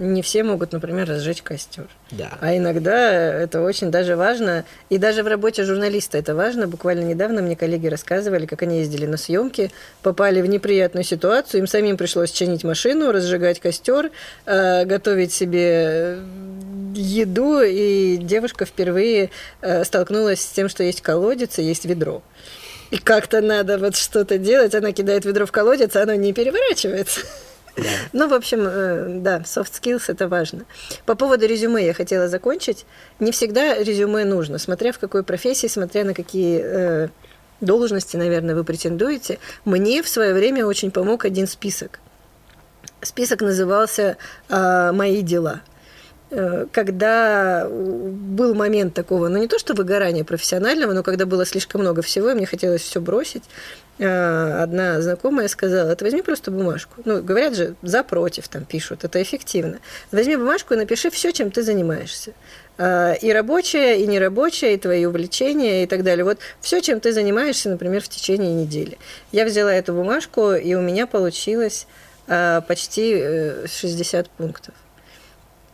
Не 0.00 0.22
все 0.22 0.42
могут, 0.42 0.72
например, 0.72 1.08
разжечь 1.08 1.40
костер. 1.42 1.86
Да. 2.10 2.36
А 2.40 2.56
иногда 2.56 3.12
это 3.12 3.62
очень 3.62 3.92
даже 3.92 4.16
важно. 4.16 4.64
И 4.90 4.98
даже 4.98 5.22
в 5.22 5.28
работе 5.28 5.62
журналиста 5.62 6.18
это 6.18 6.34
важно. 6.34 6.66
Буквально 6.66 7.04
недавно 7.04 7.42
мне 7.42 7.54
коллеги 7.54 7.86
рассказывали, 7.86 8.46
как 8.46 8.62
они 8.62 8.78
ездили 8.78 9.06
на 9.06 9.16
съемки, 9.16 9.70
попали 10.02 10.42
в 10.42 10.46
неприятную 10.46 11.04
ситуацию. 11.04 11.60
Им 11.60 11.68
самим 11.68 11.96
пришлось 11.96 12.32
чинить 12.32 12.64
машину, 12.64 13.12
разжигать 13.12 13.60
костер, 13.60 14.10
э, 14.46 14.84
готовить 14.84 15.32
себе 15.32 16.18
еду. 16.94 17.60
И 17.62 18.16
девушка 18.16 18.64
впервые 18.64 19.30
э, 19.60 19.84
столкнулась 19.84 20.40
с 20.40 20.46
тем, 20.46 20.68
что 20.68 20.82
есть 20.82 21.02
колодец 21.02 21.60
и 21.60 21.62
есть 21.62 21.84
ведро. 21.84 22.20
И 22.94 22.98
как-то 22.98 23.40
надо 23.40 23.76
вот 23.76 23.96
что-то 23.96 24.38
делать. 24.38 24.72
Она 24.72 24.92
кидает 24.92 25.24
ведро 25.24 25.46
в 25.46 25.50
колодец, 25.50 25.96
а 25.96 26.02
оно 26.02 26.14
не 26.14 26.32
переворачивается. 26.32 27.20
Ну, 28.12 28.28
в 28.28 28.32
общем, 28.32 28.60
э, 28.68 29.18
да, 29.18 29.38
soft 29.38 29.72
skills 29.72 30.04
это 30.06 30.28
важно. 30.28 30.64
По 31.06 31.16
поводу 31.16 31.44
резюме 31.44 31.84
я 31.84 31.92
хотела 31.92 32.28
закончить. 32.28 32.86
Не 33.18 33.32
всегда 33.32 33.74
резюме 33.74 34.24
нужно, 34.24 34.58
смотря 34.58 34.92
в 34.92 35.00
какой 35.00 35.24
профессии, 35.24 35.66
смотря 35.66 36.04
на 36.04 36.14
какие 36.14 36.62
э, 36.62 37.08
должности, 37.60 38.16
наверное, 38.16 38.54
вы 38.54 38.62
претендуете. 38.62 39.40
Мне 39.64 40.04
в 40.04 40.08
свое 40.08 40.32
время 40.34 40.64
очень 40.64 40.92
помог 40.92 41.24
один 41.24 41.48
список. 41.48 41.98
Список 43.02 43.40
назывался 43.40 44.18
э, 44.48 44.92
«Мои 44.92 45.22
дела» 45.22 45.60
когда 46.72 47.68
был 47.70 48.54
момент 48.54 48.94
такого, 48.94 49.28
ну 49.28 49.38
не 49.38 49.46
то 49.46 49.58
что 49.58 49.74
выгорания 49.74 50.24
профессионального, 50.24 50.92
но 50.92 51.02
когда 51.02 51.26
было 51.26 51.46
слишком 51.46 51.82
много 51.82 52.02
всего, 52.02 52.30
и 52.30 52.34
мне 52.34 52.46
хотелось 52.46 52.82
все 52.82 53.00
бросить, 53.00 53.44
э, 53.98 54.62
одна 54.62 55.00
знакомая 55.00 55.48
сказала, 55.48 55.94
ты 55.94 56.04
возьми 56.04 56.22
просто 56.22 56.50
бумажку. 56.50 57.00
Ну, 57.04 57.22
говорят 57.22 57.54
же, 57.54 57.74
за, 57.82 58.02
против 58.02 58.48
там 58.48 58.64
пишут, 58.64 59.04
это 59.04 59.22
эффективно. 59.22 59.78
Возьми 60.10 60.36
бумажку 60.36 60.74
и 60.74 60.76
напиши 60.76 61.10
все, 61.10 61.32
чем 61.32 61.50
ты 61.50 61.62
занимаешься. 61.62 62.32
Э, 62.78 63.14
И 63.20 63.32
рабочее, 63.32 64.00
и 64.00 64.06
нерабочее, 64.06 64.74
и 64.74 64.78
твои 64.78 65.04
увлечения, 65.06 65.84
и 65.84 65.86
так 65.86 66.02
далее. 66.02 66.24
Вот 66.24 66.38
все, 66.60 66.80
чем 66.80 67.00
ты 67.00 67.12
занимаешься, 67.12 67.70
например, 67.70 68.02
в 68.02 68.08
течение 68.08 68.52
недели. 68.54 68.98
Я 69.30 69.44
взяла 69.44 69.72
эту 69.72 69.92
бумажку, 69.92 70.52
и 70.52 70.74
у 70.74 70.80
меня 70.80 71.06
получилось 71.06 71.86
почти 72.26 73.22
60 73.66 74.30
пунктов. 74.30 74.74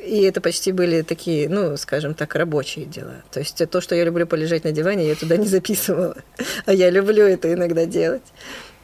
И 0.04 0.22
это 0.22 0.40
почти 0.40 0.72
были 0.72 1.02
такие, 1.02 1.48
ну, 1.48 1.76
скажем 1.76 2.14
так, 2.14 2.34
рабочие 2.34 2.86
дела. 2.86 3.22
То 3.30 3.40
есть 3.40 3.62
то, 3.70 3.80
что 3.80 3.94
я 3.94 4.04
люблю 4.04 4.26
полежать 4.26 4.64
на 4.64 4.72
диване, 4.72 5.06
я 5.06 5.14
туда 5.14 5.36
не 5.36 5.46
записывала. 5.46 6.16
А 6.64 6.72
я 6.72 6.90
люблю 6.90 7.24
это 7.24 7.52
иногда 7.52 7.84
делать. 7.84 8.22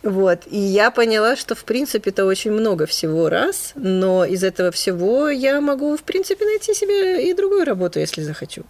Вот. 0.02 0.40
И 0.46 0.58
я 0.58 0.90
поняла, 0.90 1.34
что, 1.34 1.54
в 1.54 1.64
принципе, 1.64 2.10
это 2.10 2.26
очень 2.26 2.52
много 2.52 2.86
всего 2.86 3.28
раз, 3.28 3.72
но 3.74 4.24
из 4.24 4.44
этого 4.44 4.70
всего 4.70 5.28
я 5.28 5.60
могу, 5.60 5.96
в 5.96 6.02
принципе, 6.02 6.44
найти 6.44 6.74
себе 6.74 7.28
и 7.28 7.34
другую 7.34 7.64
работу, 7.64 7.98
если 7.98 8.22
захочу. 8.22 8.62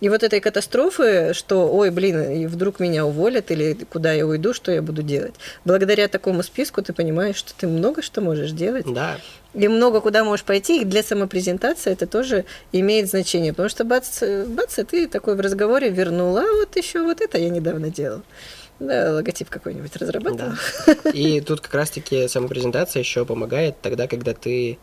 И 0.00 0.08
вот 0.08 0.22
этой 0.22 0.40
катастрофы, 0.40 1.32
что, 1.34 1.68
ой, 1.68 1.90
блин, 1.90 2.30
и 2.30 2.46
вдруг 2.46 2.78
меня 2.78 3.04
уволят, 3.04 3.50
или 3.50 3.72
куда 3.90 4.12
я 4.12 4.26
уйду, 4.26 4.54
что 4.54 4.70
я 4.70 4.80
буду 4.80 5.02
делать. 5.02 5.34
Благодаря 5.64 6.06
такому 6.06 6.42
списку 6.42 6.82
ты 6.82 6.92
понимаешь, 6.92 7.36
что 7.36 7.52
ты 7.52 7.66
много 7.66 8.00
что 8.00 8.20
можешь 8.20 8.52
делать. 8.52 8.86
Да. 8.86 9.18
И 9.54 9.66
много 9.66 10.00
куда 10.00 10.22
можешь 10.22 10.44
пойти, 10.44 10.82
и 10.82 10.84
для 10.84 11.02
самопрезентации 11.02 11.92
это 11.92 12.06
тоже 12.06 12.44
имеет 12.70 13.08
значение, 13.08 13.52
потому 13.52 13.68
что 13.68 13.84
бац, 13.84 14.22
бац, 14.46 14.78
и 14.78 14.84
ты 14.84 15.08
такой 15.08 15.34
в 15.34 15.40
разговоре 15.40 15.90
вернула, 15.90 16.42
а 16.42 16.52
вот 16.58 16.76
еще 16.76 17.02
вот 17.02 17.20
это 17.20 17.38
я 17.38 17.48
недавно 17.48 17.90
делал. 17.90 18.22
Да, 18.78 19.14
логотип 19.14 19.48
какой-нибудь 19.48 19.96
разрабатывал. 19.96 20.52
Да. 20.86 21.10
И 21.10 21.40
тут 21.40 21.60
как 21.60 21.74
раз-таки 21.74 22.28
самопрезентация 22.28 23.00
еще 23.00 23.24
помогает 23.24 23.80
тогда, 23.82 24.06
когда 24.06 24.34
ты 24.34 24.78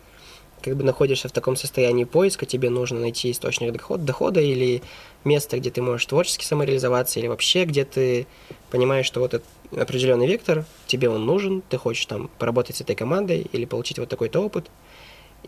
как 0.66 0.76
бы 0.76 0.84
находишься 0.84 1.28
в 1.28 1.32
таком 1.32 1.56
состоянии 1.56 2.06
поиска, 2.06 2.48
тебе 2.48 2.72
нужно 2.72 3.00
найти 3.00 3.30
источник 3.30 3.72
доход, 3.72 4.04
дохода 4.04 4.42
или 4.42 4.82
место, 5.24 5.60
где 5.60 5.70
ты 5.70 5.84
можешь 5.84 6.08
творчески 6.08 6.44
самореализоваться, 6.44 7.20
или 7.20 7.28
вообще, 7.28 7.66
где 7.66 7.86
ты 7.86 8.26
понимаешь, 8.72 9.06
что 9.06 9.20
вот 9.20 9.36
этот 9.36 9.48
определенный 9.72 10.26
вектор, 10.26 10.66
тебе 10.88 11.08
он 11.08 11.24
нужен, 11.24 11.62
ты 11.70 11.78
хочешь 11.78 12.08
там 12.08 12.32
поработать 12.40 12.78
с 12.78 12.82
этой 12.82 12.96
командой 12.96 13.46
или 13.52 13.66
получить 13.66 14.00
вот 14.00 14.10
такой-то 14.10 14.40
опыт. 14.40 14.72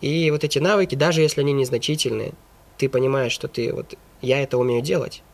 И 0.00 0.30
вот 0.30 0.44
эти 0.44 0.60
навыки, 0.60 0.94
даже 0.94 1.20
если 1.20 1.40
они 1.40 1.52
незначительные, 1.52 2.34
ты 2.76 2.88
понимаешь, 2.88 3.32
что 3.32 3.48
ты 3.48 3.72
вот, 3.72 3.96
я 4.22 4.40
это 4.40 4.56
умею 4.56 4.82
делать. 4.82 5.24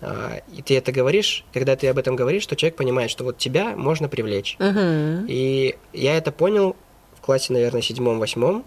А, 0.00 0.40
и 0.56 0.62
ты 0.62 0.76
это 0.76 0.92
говоришь, 0.92 1.44
когда 1.52 1.74
ты 1.74 1.88
об 1.88 1.98
этом 1.98 2.14
говоришь, 2.14 2.46
то 2.46 2.54
человек 2.54 2.76
понимает, 2.76 3.10
что 3.10 3.24
вот 3.24 3.38
тебя 3.38 3.74
можно 3.76 4.08
привлечь. 4.08 4.56
Угу. 4.60 5.26
И 5.26 5.74
я 5.92 6.16
это 6.16 6.30
понял 6.30 6.76
в 7.16 7.20
классе, 7.20 7.52
наверное, 7.52 7.82
седьмом-восьмом, 7.82 8.64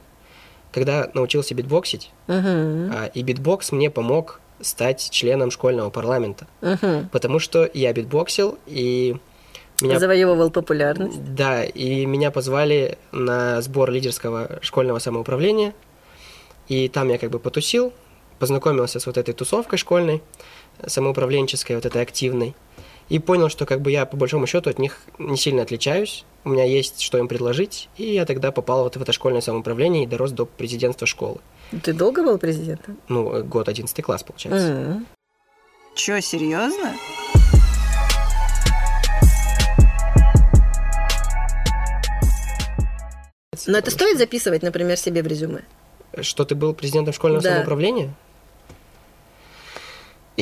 когда 0.74 1.10
научился 1.13 1.53
битбоксить. 1.53 2.12
А, 2.94 3.06
и 3.13 3.22
битбокс 3.22 3.72
мне 3.72 3.89
помог 3.89 4.39
стать 4.62 5.10
членом 5.12 5.51
школьного 5.51 5.89
парламента. 5.89 6.48
Угу. 6.62 7.10
Потому 7.12 7.39
что 7.39 7.70
я 7.74 7.94
битбоксил, 7.94 8.58
и 8.65 9.15
меня... 9.82 10.00
Завоевывал 10.00 10.50
популярность. 10.50 11.34
Да, 11.36 11.63
и 11.63 12.06
меня 12.06 12.32
позвали 12.32 12.98
на 13.12 13.62
сбор 13.62 13.92
лидерского 13.92 14.60
школьного 14.62 15.00
самоуправления. 15.00 15.74
И 16.68 16.88
там 16.88 17.10
я 17.10 17.18
как 17.18 17.30
бы 17.30 17.39
потусил, 17.39 17.94
познакомился 18.39 19.00
с 19.00 19.06
вот 19.06 19.18
этой 19.18 19.34
тусовкой 19.34 19.77
школьной, 19.77 20.22
самоуправленческой, 20.86 21.75
вот 21.75 21.86
этой 21.86 22.01
активной. 22.01 22.56
И 23.10 23.20
понял, 23.20 23.50
что 23.50 23.66
как 23.66 23.82
бы 23.82 23.92
я 23.92 24.06
по 24.06 24.18
большому 24.18 24.48
счету 24.48 24.70
от 24.70 24.80
них 24.80 25.00
не 25.20 25.38
сильно 25.38 25.62
отличаюсь. 25.62 26.26
У 26.46 26.50
меня 26.50 26.64
есть 26.64 27.02
что 27.02 27.18
им 27.18 27.28
предложить. 27.28 27.90
И 27.98 28.14
я 28.14 28.26
тогда 28.26 28.52
попал 28.52 28.84
вот 28.84 28.98
в 28.98 29.02
это 29.02 29.12
школьное 29.12 29.42
самоуправление 29.42 30.04
и 30.04 30.08
дорос 30.08 30.32
до 30.32 30.46
президентства 30.46 31.06
школы. 31.08 31.40
Ты 31.84 31.94
долго 31.94 32.24
был 32.24 32.38
президентом? 32.38 32.98
Ну, 33.08 33.44
год 33.44 33.68
11 33.70 34.02
класс, 34.04 34.24
получается. 34.24 34.68
Mm. 34.68 35.06
Чё, 35.96 36.20
серьезно? 36.22 36.94
Но 43.68 43.78
это 43.78 43.92
стоит 43.92 44.18
записывать, 44.18 44.64
например, 44.64 44.98
себе 44.98 45.22
в 45.22 45.28
резюме? 45.28 45.64
Что 46.22 46.46
ты 46.46 46.56
был 46.56 46.74
президентом 46.74 47.14
школьного 47.14 47.42
Да. 47.42 47.50
самоуправления? 47.52 48.14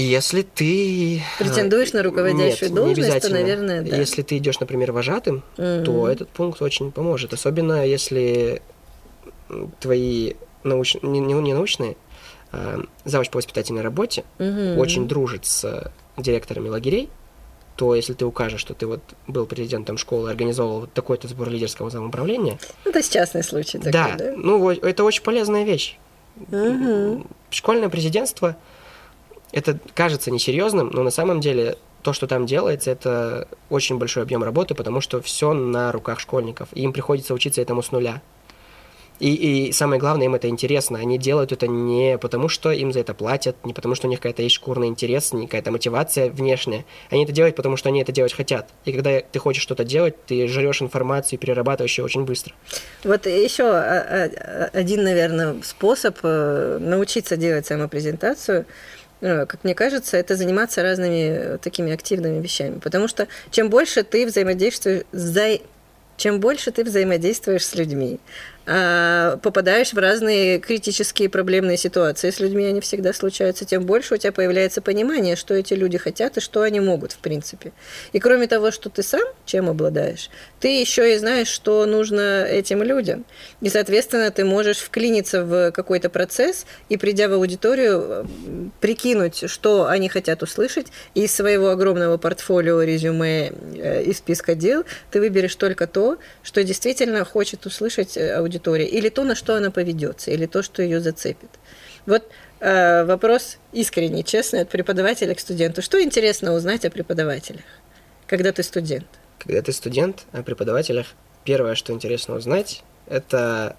Если 0.02 0.42
ты... 0.42 1.22
Претендуешь 1.40 1.94
на 1.94 2.02
руководящую 2.04 2.70
Нет, 2.72 2.72
не 2.72 2.76
должность, 2.96 3.22
то, 3.22 3.30
наверное, 3.30 3.82
да. 3.82 3.96
Если 3.96 4.22
ты 4.22 4.38
идешь, 4.38 4.60
например, 4.60 4.92
вожатым, 4.92 5.44
Мгм. 5.58 5.84
то 5.86 6.08
этот 6.08 6.30
пункт 6.30 6.62
очень 6.62 6.92
поможет. 6.92 7.34
Особенно 7.34 7.86
если 7.86 8.62
твои 9.80 10.34
науч... 10.64 10.96
не, 11.02 11.20
не- 11.20 11.54
научные, 11.54 11.98
а 12.52 12.82
завуч 13.06 13.30
по 13.30 13.38
воспитательной 13.38 13.82
работе 13.82 14.24
Мгм. 14.40 14.78
очень 14.78 15.08
дружит 15.08 15.46
с 15.46 15.92
директорами 16.18 16.70
лагерей, 16.70 17.10
то 17.76 17.96
если 17.96 18.14
ты 18.14 18.26
укажешь, 18.26 18.60
что 18.62 18.74
ты 18.74 18.86
вот 18.86 19.02
был 19.28 19.46
президентом 19.46 19.98
школы, 19.98 20.30
организовал 20.30 20.82
вот 20.82 20.94
такой-то 20.94 21.28
сбор 21.28 21.50
лидерского 21.50 21.90
самоуправления, 21.90 22.60
Ну, 22.86 22.92
Это 22.92 23.02
частный 23.10 23.44
случай 23.44 23.78
такой, 23.78 23.92
да, 23.92 24.16
да? 24.18 24.34
ну 24.36 24.70
это 24.70 25.04
очень 25.04 25.24
полезная 25.24 25.64
вещь. 25.64 25.98
Мгм. 26.50 27.28
Школьное 27.50 27.90
президентство, 27.90 28.56
это 29.52 29.80
кажется 29.94 30.32
несерьезным, 30.32 30.90
но 30.94 31.04
на 31.04 31.12
самом 31.12 31.40
деле 31.40 31.78
то, 32.02 32.14
что 32.14 32.28
там 32.28 32.46
делается, 32.46 32.92
это 32.92 33.48
очень 33.70 33.98
большой 33.98 34.24
объем 34.24 34.44
работы, 34.44 34.76
потому 34.76 35.02
что 35.02 35.22
все 35.22 35.54
на 35.54 35.92
руках 35.92 36.20
школьников, 36.20 36.70
и 36.74 36.82
им 36.82 36.94
приходится 36.94 37.34
учиться 37.34 37.62
этому 37.62 37.84
с 37.84 37.92
нуля. 37.92 38.22
И, 39.22 39.68
и 39.68 39.72
самое 39.72 40.02
главное, 40.02 40.26
им 40.26 40.34
это 40.34 40.48
интересно. 40.48 40.98
Они 40.98 41.20
делают 41.20 41.52
это 41.52 41.68
не 41.68 42.18
потому, 42.18 42.50
что 42.50 42.72
им 42.72 42.92
за 42.92 43.02
это 43.02 43.14
платят, 43.14 43.56
не 43.64 43.72
потому, 43.72 43.94
что 43.94 44.08
у 44.08 44.10
них 44.10 44.20
какая-то 44.20 44.42
есть 44.42 44.56
шкурный 44.56 44.88
интерес, 44.88 45.32
не 45.32 45.46
какая-то 45.46 45.70
мотивация 45.70 46.32
внешняя. 46.32 46.86
Они 47.12 47.24
это 47.24 47.32
делают, 47.32 47.56
потому 47.56 47.78
что 47.78 47.90
они 47.90 48.02
это 48.02 48.12
делать 48.12 48.34
хотят. 48.34 48.70
И 48.84 48.92
когда 48.92 49.20
ты 49.20 49.38
хочешь 49.38 49.62
что-то 49.62 49.84
делать, 49.84 50.16
ты 50.26 50.48
жрешь 50.48 50.82
информацию 50.82 51.38
перерабатываешь 51.38 52.00
ее 52.00 52.06
очень 52.06 52.26
быстро. 52.26 52.56
Вот 53.04 53.28
еще 53.28 53.70
один, 54.74 55.04
наверное, 55.04 55.58
способ 55.62 56.18
э, 56.24 56.80
научиться 56.82 57.38
делать 57.38 57.68
самопрезентацию 57.68 58.66
как 59.22 59.64
мне 59.64 59.76
кажется, 59.76 60.18
это 60.18 60.36
заниматься 60.36 60.82
разными 60.82 61.58
такими 61.58 61.94
активными 61.94 62.42
вещами. 62.42 62.80
Потому 62.80 63.08
что 63.08 63.28
чем 63.52 63.70
больше 63.70 64.04
ты 64.04 64.26
взаимодействуешь, 64.26 65.04
чем 66.18 66.40
больше 66.40 66.72
ты 66.72 66.84
взаимодействуешь 66.84 67.66
с 67.66 67.76
людьми, 67.76 68.20
попадаешь 68.64 69.94
в 69.94 69.98
разные 69.98 70.60
критические 70.60 71.30
проблемные 71.30 71.78
ситуации 71.78 72.30
с 72.30 72.40
людьми, 72.40 72.66
они 72.66 72.80
всегда 72.80 73.12
случаются, 73.12 73.66
тем 73.66 73.86
больше 73.86 74.14
у 74.14 74.18
тебя 74.18 74.32
появляется 74.32 74.82
понимание, 74.82 75.36
что 75.36 75.56
эти 75.56 75.74
люди 75.74 75.98
хотят 75.98 76.38
и 76.38 76.42
что 76.42 76.62
они 76.62 76.80
могут, 76.80 77.14
в 77.14 77.18
принципе. 77.18 77.72
И 78.14 78.20
кроме 78.20 78.48
того, 78.48 78.70
что 78.72 78.90
ты 78.90 79.02
сам 79.02 79.24
чем 79.46 79.68
обладаешь, 79.68 80.30
ты 80.60 80.80
еще 80.80 81.14
и 81.14 81.18
знаешь, 81.18 81.48
что 81.48 81.86
нужно 81.86 82.46
этим 82.46 82.84
людям. 82.84 83.26
И, 83.62 83.70
соответственно, 83.70 84.30
ты 84.30 84.46
можешь 84.46 84.78
вклиниться 84.78 85.44
в 85.44 85.72
какой-то 85.72 86.10
процесс 86.10 86.66
и, 86.90 86.98
придя 86.98 87.30
в 87.30 87.34
аудиторию, 87.34 88.30
прикинуть, 88.80 89.50
что 89.50 89.88
они 89.88 90.08
хотят 90.08 90.44
услышать, 90.44 90.88
и 91.16 91.24
из 91.24 91.34
своего 91.34 91.70
огромного 91.70 92.18
портфолио, 92.18 92.84
резюме, 92.84 93.52
э, 93.76 94.04
из 94.04 94.18
списка 94.18 94.54
дел 94.54 94.84
ты 95.10 95.20
выберешь 95.20 95.56
только 95.56 95.88
то, 95.88 96.18
что 96.44 96.64
действительно 96.64 97.26
хочет 97.26 97.66
услышать 97.66 98.18
аудитория 98.18 98.51
аудитория, 98.52 98.86
или 98.86 99.10
то, 99.10 99.24
на 99.24 99.36
что 99.36 99.56
она 99.56 99.72
поведется, 99.72 100.32
или 100.32 100.46
то, 100.46 100.62
что 100.62 100.84
ее 100.84 101.00
зацепит. 101.00 101.50
Вот 102.06 102.24
э, 102.60 103.06
вопрос 103.06 103.58
искренний, 103.72 104.24
честный 104.24 104.62
от 104.62 104.70
преподавателя 104.70 105.34
к 105.34 105.40
студенту. 105.40 105.82
Что 105.82 106.02
интересно 106.02 106.54
узнать 106.54 106.86
о 106.86 106.90
преподавателях, 106.90 107.64
когда 108.28 108.52
ты 108.52 108.64
студент? 108.64 109.08
Когда 109.40 109.62
ты 109.62 109.72
студент, 109.72 110.26
о 110.34 110.44
преподавателях 110.44 111.08
первое, 111.44 111.76
что 111.76 111.94
интересно 111.94 112.36
узнать, 112.36 112.84
это 113.08 113.76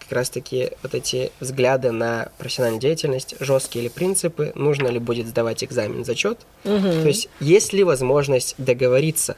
как 0.00 0.12
раз-таки 0.12 0.72
вот 0.82 0.94
эти 0.94 1.32
взгляды 1.40 1.90
на 1.90 2.28
профессиональную 2.36 2.80
деятельность, 2.80 3.36
жесткие 3.40 3.84
ли 3.84 3.88
принципы, 3.88 4.52
нужно 4.54 4.88
ли 4.88 4.98
будет 4.98 5.26
сдавать 5.26 5.64
экзамен, 5.64 6.04
зачет. 6.04 6.40
Угу. 6.64 6.80
То 7.02 7.08
есть 7.08 7.28
есть 7.40 7.72
ли 7.72 7.84
возможность 7.84 8.54
договориться 8.58 9.36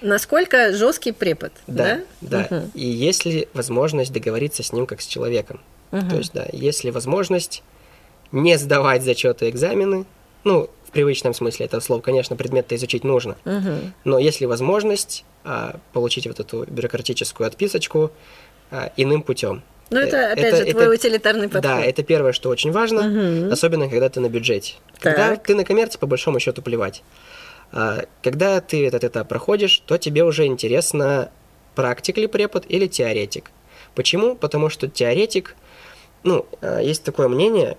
Насколько 0.00 0.72
жесткий 0.72 1.12
препод, 1.12 1.52
да? 1.66 2.00
Да, 2.20 2.46
да. 2.50 2.56
Угу. 2.56 2.70
И 2.74 2.86
есть 2.86 3.24
ли 3.24 3.48
возможность 3.52 4.12
договориться 4.12 4.62
с 4.62 4.72
ним 4.72 4.86
как 4.86 5.00
с 5.00 5.06
человеком? 5.06 5.60
Угу. 5.92 6.08
То 6.08 6.16
есть, 6.16 6.32
да, 6.32 6.46
есть 6.52 6.84
ли 6.84 6.90
возможность 6.90 7.62
не 8.30 8.56
сдавать 8.58 9.02
зачеты 9.02 9.48
экзамены, 9.48 10.04
ну, 10.44 10.70
в 10.86 10.90
привычном 10.90 11.34
смысле 11.34 11.66
этого 11.66 11.80
слова, 11.80 12.00
конечно, 12.00 12.36
предмет-то 12.36 12.74
изучить 12.76 13.04
нужно, 13.04 13.36
угу. 13.44 13.92
но 14.04 14.18
есть 14.18 14.40
ли 14.40 14.46
возможность 14.46 15.24
а, 15.44 15.78
получить 15.92 16.26
вот 16.26 16.40
эту 16.40 16.64
бюрократическую 16.64 17.46
отписочку 17.46 18.10
а, 18.70 18.90
иным 18.96 19.22
путем? 19.22 19.62
Ну, 19.90 20.00
это, 20.00 20.32
опять 20.32 20.54
это, 20.54 20.56
же, 20.56 20.72
твой 20.72 20.84
это, 20.84 20.94
утилитарный 20.94 21.48
подход. 21.48 21.62
Да, 21.62 21.80
это 21.80 22.02
первое, 22.02 22.32
что 22.32 22.50
очень 22.50 22.72
важно, 22.72 23.00
угу. 23.00 23.52
особенно 23.52 23.88
когда 23.88 24.08
ты 24.08 24.20
на 24.20 24.28
бюджете. 24.28 24.74
Когда 24.98 25.30
так. 25.30 25.44
ты 25.44 25.54
на 25.54 25.64
коммерции, 25.64 25.98
по 25.98 26.06
большому 26.06 26.40
счету, 26.40 26.62
плевать. 26.62 27.02
А, 27.72 28.04
когда 28.22 28.60
ты 28.60 28.86
этот 28.86 29.04
этап 29.04 29.28
проходишь, 29.28 29.82
то 29.86 29.98
тебе 29.98 30.24
уже 30.24 30.46
интересно, 30.46 31.30
практик 31.74 32.16
ли 32.16 32.26
препод 32.26 32.64
или 32.68 32.86
теоретик. 32.86 33.50
Почему? 33.94 34.34
Потому 34.34 34.68
что 34.68 34.88
теоретик, 34.88 35.56
ну, 36.22 36.46
а, 36.60 36.80
есть 36.80 37.04
такое 37.04 37.28
мнение, 37.28 37.76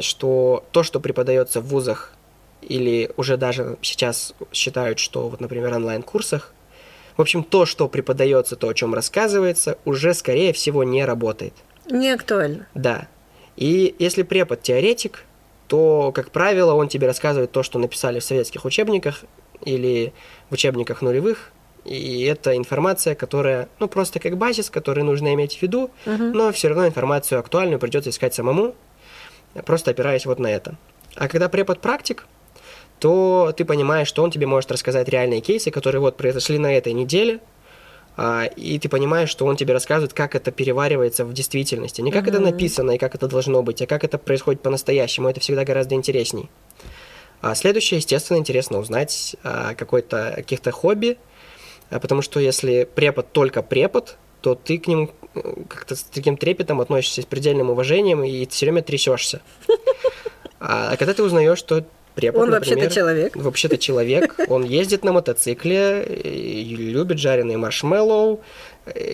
что 0.00 0.64
то, 0.72 0.82
что 0.82 1.00
преподается 1.00 1.60
в 1.60 1.68
вузах, 1.68 2.14
или 2.62 3.10
уже 3.16 3.36
даже 3.36 3.76
сейчас 3.82 4.34
считают, 4.52 4.98
что 4.98 5.28
вот, 5.28 5.40
например, 5.40 5.74
онлайн-курсах, 5.74 6.52
в 7.16 7.20
общем, 7.20 7.44
то, 7.44 7.66
что 7.66 7.88
преподается, 7.88 8.56
то, 8.56 8.68
о 8.68 8.74
чем 8.74 8.94
рассказывается, 8.94 9.78
уже, 9.84 10.14
скорее 10.14 10.52
всего, 10.52 10.82
не 10.84 11.04
работает. 11.04 11.52
Не 11.90 12.10
актуально. 12.10 12.66
Да. 12.74 13.08
И 13.56 13.94
если 13.98 14.22
препод 14.22 14.62
теоретик, 14.62 15.24
то, 15.72 16.12
как 16.14 16.32
правило, 16.32 16.74
он 16.74 16.88
тебе 16.88 17.06
рассказывает 17.06 17.50
то, 17.50 17.62
что 17.62 17.78
написали 17.78 18.18
в 18.18 18.24
советских 18.24 18.66
учебниках 18.66 19.24
или 19.64 20.12
в 20.50 20.52
учебниках 20.52 21.00
нулевых, 21.00 21.50
и 21.86 22.24
это 22.24 22.54
информация, 22.58 23.14
которая, 23.14 23.70
ну, 23.78 23.88
просто 23.88 24.20
как 24.20 24.36
базис, 24.36 24.68
который 24.68 25.02
нужно 25.02 25.32
иметь 25.32 25.56
в 25.56 25.62
виду, 25.62 25.90
uh-huh. 26.04 26.32
но 26.34 26.52
все 26.52 26.68
равно 26.68 26.86
информацию 26.86 27.38
актуальную 27.38 27.78
придется 27.78 28.10
искать 28.10 28.34
самому, 28.34 28.74
просто 29.64 29.92
опираясь 29.92 30.26
вот 30.26 30.38
на 30.38 30.48
это. 30.48 30.76
А 31.16 31.26
когда 31.26 31.48
препод 31.48 31.80
практик, 31.80 32.26
то 32.98 33.54
ты 33.56 33.64
понимаешь, 33.64 34.08
что 34.08 34.22
он 34.22 34.30
тебе 34.30 34.46
может 34.46 34.70
рассказать 34.70 35.08
реальные 35.08 35.40
кейсы, 35.40 35.70
которые 35.70 36.02
вот 36.02 36.18
произошли 36.18 36.58
на 36.58 36.76
этой 36.76 36.92
неделе, 36.92 37.40
и 38.56 38.78
ты 38.78 38.88
понимаешь, 38.88 39.30
что 39.30 39.46
он 39.46 39.56
тебе 39.56 39.72
рассказывает, 39.72 40.12
как 40.12 40.34
это 40.34 40.50
переваривается 40.50 41.24
в 41.24 41.32
действительности. 41.32 42.02
Не 42.02 42.12
как 42.12 42.26
mm-hmm. 42.26 42.28
это 42.28 42.40
написано 42.40 42.90
и 42.92 42.98
как 42.98 43.14
это 43.14 43.26
должно 43.26 43.62
быть, 43.62 43.80
а 43.80 43.86
как 43.86 44.04
это 44.04 44.18
происходит 44.18 44.60
по-настоящему. 44.60 45.28
Это 45.28 45.40
всегда 45.40 45.64
гораздо 45.64 45.94
интересней. 45.94 46.50
А 47.40 47.54
следующее, 47.54 47.98
естественно, 47.98 48.36
интересно 48.36 48.78
узнать 48.78 49.34
а, 49.42 49.74
какой-то, 49.74 50.34
каких-то 50.36 50.70
хобби, 50.70 51.18
а, 51.90 51.98
потому 51.98 52.22
что 52.22 52.38
если 52.38 52.88
препод 52.94 53.32
только 53.32 53.62
препод, 53.62 54.16
то 54.40 54.54
ты 54.54 54.78
к 54.78 54.86
нему 54.86 55.10
э, 55.34 55.54
как-то 55.68 55.96
с 55.96 56.02
таким 56.02 56.36
трепетом 56.36 56.80
относишься, 56.80 57.22
с 57.22 57.26
предельным 57.26 57.70
уважением, 57.70 58.22
и 58.22 58.46
все 58.46 58.66
время 58.66 58.82
трясешься. 58.82 59.40
А 60.64 60.96
когда 60.96 61.12
ты 61.12 61.24
узнаешь, 61.24 61.58
что 61.58 61.84
Препод, 62.14 62.42
он 62.42 62.50
вообще-то 62.50 62.90
человек. 62.90 63.34
Вообще-то 63.34 63.78
человек. 63.78 64.36
Он 64.48 64.64
ездит 64.64 65.02
на 65.02 65.12
мотоцикле, 65.12 66.06
любит 66.92 67.18
жареные 67.18 67.56
маршмеллоу, 67.56 68.40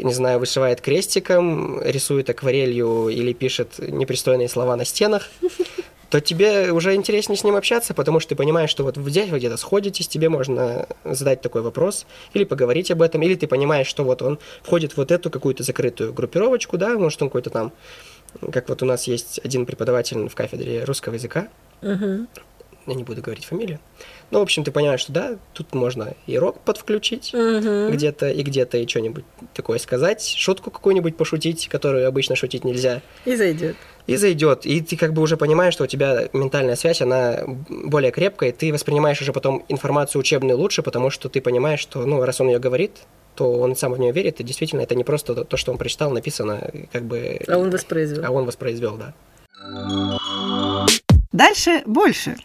не 0.03 0.13
знаю, 0.13 0.39
вышивает 0.39 0.81
крестиком, 0.81 1.81
рисует 1.83 2.31
акварелью 2.31 3.09
или 3.09 3.33
пишет 3.33 3.79
непристойные 3.79 4.49
слова 4.49 4.77
на 4.77 4.85
стенах, 4.85 5.29
то 6.11 6.21
тебе 6.21 6.73
уже 6.73 6.95
интереснее 6.95 7.37
с 7.37 7.45
ним 7.45 7.55
общаться, 7.55 7.93
потому 7.93 8.21
что 8.21 8.31
ты 8.31 8.37
понимаешь, 8.37 8.71
что 8.71 8.83
вот 8.83 8.97
здесь 8.97 9.29
вы 9.29 9.39
где-то 9.39 9.57
сходитесь, 9.57 10.09
тебе 10.09 10.29
можно 10.29 10.87
задать 11.05 11.43
такой 11.43 11.63
вопрос, 11.63 12.07
или 12.33 12.45
поговорить 12.45 12.91
об 12.91 13.03
этом, 13.03 13.23
или 13.23 13.35
ты 13.35 13.47
понимаешь, 13.47 13.87
что 13.87 14.05
вот 14.05 14.23
он 14.23 14.39
входит 14.63 14.93
в 14.93 14.97
вот 14.97 15.11
эту 15.11 15.31
какую-то 15.31 15.63
закрытую 15.65 16.13
группировочку, 16.13 16.79
да, 16.79 16.97
может 16.99 17.21
он 17.23 17.29
какой-то 17.29 17.51
там, 17.51 17.73
как 18.53 18.69
вот 18.69 18.83
у 18.83 18.87
нас 18.87 19.07
есть 19.07 19.41
один 19.45 19.67
преподаватель 19.67 20.29
в 20.29 20.35
кафедре 20.35 20.85
русского 20.85 21.15
языка, 21.15 21.49
uh-huh 21.83 22.27
я 22.89 22.95
не 22.95 23.05
буду 23.05 23.23
говорить 23.23 23.45
фамилию. 23.45 23.79
Ну, 24.31 24.41
в 24.41 24.43
общем, 24.43 24.65
ты 24.65 24.71
понимаешь, 24.71 25.01
что 25.01 25.13
да, 25.13 25.37
тут 25.53 25.75
можно 25.75 26.15
и 26.27 26.39
рок 26.39 26.61
подвключить 26.61 27.33
угу. 27.35 27.91
где-то, 27.91 28.31
и 28.31 28.43
где-то 28.43 28.79
и 28.79 28.87
что-нибудь 28.87 29.25
такое 29.55 29.79
сказать, 29.79 30.23
шутку 30.23 30.71
какую-нибудь 30.71 31.17
пошутить, 31.17 31.69
которую 31.69 32.07
обычно 32.07 32.37
шутить 32.37 32.65
нельзя. 32.65 33.03
И 33.25 33.37
зайдет. 33.37 33.77
И 34.07 34.17
зайдет. 34.17 34.65
И 34.65 34.81
ты 34.81 34.97
как 34.97 35.13
бы 35.13 35.23
уже 35.23 35.37
понимаешь, 35.37 35.75
что 35.75 35.85
у 35.85 35.87
тебя 35.87 36.29
ментальная 36.33 36.77
связь, 36.77 37.03
она 37.03 37.45
более 37.69 38.11
крепкая, 38.11 38.51
и 38.51 38.53
ты 38.53 38.73
воспринимаешь 38.73 39.21
уже 39.21 39.33
потом 39.33 39.65
информацию 39.69 40.21
учебную 40.21 40.59
лучше, 40.59 40.83
потому 40.83 41.11
что 41.11 41.29
ты 41.29 41.41
понимаешь, 41.41 41.81
что, 41.81 42.05
ну, 42.05 42.25
раз 42.25 42.41
он 42.41 42.49
ее 42.49 42.59
говорит, 42.59 42.93
то 43.35 43.53
он 43.53 43.77
сам 43.77 43.93
в 43.93 44.01
нее 44.01 44.13
верит, 44.13 44.41
и 44.41 44.45
действительно 44.45 44.81
это 44.81 44.95
не 44.95 45.05
просто 45.05 45.45
то, 45.45 45.57
что 45.57 45.73
он 45.73 45.79
прочитал, 45.79 46.11
написано, 46.11 46.71
как 46.91 47.05
бы... 47.05 47.39
А 47.47 47.57
он 47.57 47.71
воспроизвел. 47.71 48.25
А 48.25 48.31
он 48.31 48.47
воспроизвел, 48.47 48.97
да. 48.97 49.15
Дальше 51.33 51.83
больше. 51.87 52.37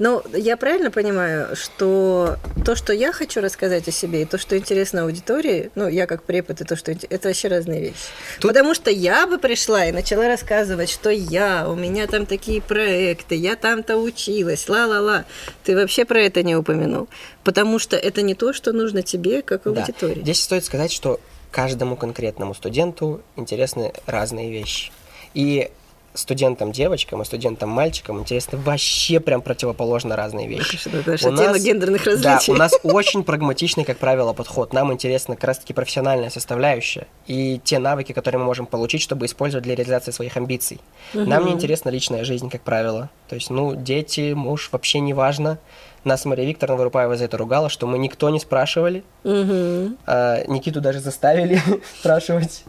Ну, 0.00 0.22
я 0.32 0.56
правильно 0.56 0.90
понимаю, 0.90 1.54
что 1.54 2.38
то, 2.64 2.74
что 2.74 2.94
я 2.94 3.12
хочу 3.12 3.42
рассказать 3.42 3.86
о 3.86 3.90
себе, 3.90 4.22
и 4.22 4.24
то, 4.24 4.38
что 4.38 4.56
интересно 4.56 5.02
аудитории, 5.02 5.70
ну, 5.74 5.88
я 5.88 6.06
как 6.06 6.22
препод, 6.22 6.62
и 6.62 6.64
то, 6.64 6.74
что 6.74 6.92
это 6.92 7.28
вообще 7.28 7.48
разные 7.48 7.82
вещи. 7.82 7.96
Тут... 8.40 8.48
Потому 8.48 8.72
что 8.72 8.90
я 8.90 9.26
бы 9.26 9.36
пришла 9.36 9.84
и 9.84 9.92
начала 9.92 10.26
рассказывать, 10.26 10.88
что 10.88 11.10
я, 11.10 11.68
у 11.68 11.74
меня 11.74 12.06
там 12.06 12.24
такие 12.24 12.62
проекты, 12.62 13.34
я 13.34 13.56
там-то 13.56 13.98
училась, 13.98 14.70
ла-ла-ла. 14.70 15.26
Ты 15.64 15.76
вообще 15.76 16.06
про 16.06 16.22
это 16.22 16.42
не 16.42 16.56
упомянул. 16.56 17.06
Потому 17.44 17.78
что 17.78 17.96
это 17.96 18.22
не 18.22 18.34
то, 18.34 18.54
что 18.54 18.72
нужно 18.72 19.02
тебе, 19.02 19.42
как 19.42 19.66
аудитории. 19.66 20.20
Да. 20.20 20.22
Здесь 20.22 20.40
стоит 20.40 20.64
сказать, 20.64 20.92
что 20.92 21.20
каждому 21.50 21.96
конкретному 21.96 22.54
студенту 22.54 23.20
интересны 23.36 23.92
разные 24.06 24.50
вещи. 24.50 24.92
И 25.34 25.70
студентам-девочкам 26.14 27.22
и 27.22 27.24
студентам-мальчикам 27.24 28.18
интересны 28.20 28.58
вообще 28.58 29.20
прям 29.20 29.42
противоположно 29.42 30.16
разные 30.16 30.48
вещи. 30.48 30.78
Это 30.88 31.10
наша 31.10 31.28
У 31.28 31.36
тема 31.36 31.52
нас- 31.52 31.62
гендерных 31.62 32.04
Да, 32.04 32.10
различий. 32.34 32.52
у 32.52 32.56
нас 32.56 32.72
очень 32.82 33.22
прагматичный, 33.24 33.84
как 33.84 33.98
правило, 33.98 34.32
подход. 34.32 34.72
Нам 34.72 34.92
интересна 34.92 35.36
как 35.36 35.44
раз-таки 35.44 35.72
профессиональная 35.72 36.30
составляющая 36.30 37.06
и 37.26 37.60
те 37.62 37.78
навыки, 37.78 38.12
которые 38.12 38.38
мы 38.40 38.44
можем 38.46 38.66
получить, 38.66 39.02
чтобы 39.02 39.26
использовать 39.26 39.64
для 39.64 39.74
реализации 39.74 40.10
своих 40.10 40.36
амбиций. 40.36 40.80
Нам 41.14 41.46
не 41.46 41.52
интересна 41.52 41.90
личная 41.90 42.24
жизнь, 42.24 42.50
как 42.50 42.62
правило. 42.62 43.10
То 43.28 43.34
есть, 43.36 43.50
ну, 43.50 43.74
дети, 43.76 44.32
муж, 44.32 44.68
вообще 44.72 45.00
не 45.00 45.14
важно. 45.14 45.58
Нас 46.02 46.24
Мария 46.24 46.46
Викторовна 46.46 46.78
Вырупаева 46.78 47.16
за 47.16 47.24
это 47.26 47.36
ругала, 47.36 47.68
что 47.68 47.86
мы 47.86 47.98
никто 47.98 48.30
не 48.30 48.40
спрашивали. 48.40 49.04
Мгм. 49.22 49.98
А, 50.06 50.42
Никиту 50.46 50.80
даже 50.80 50.98
заставили 51.00 51.60
спрашивать. 52.00 52.64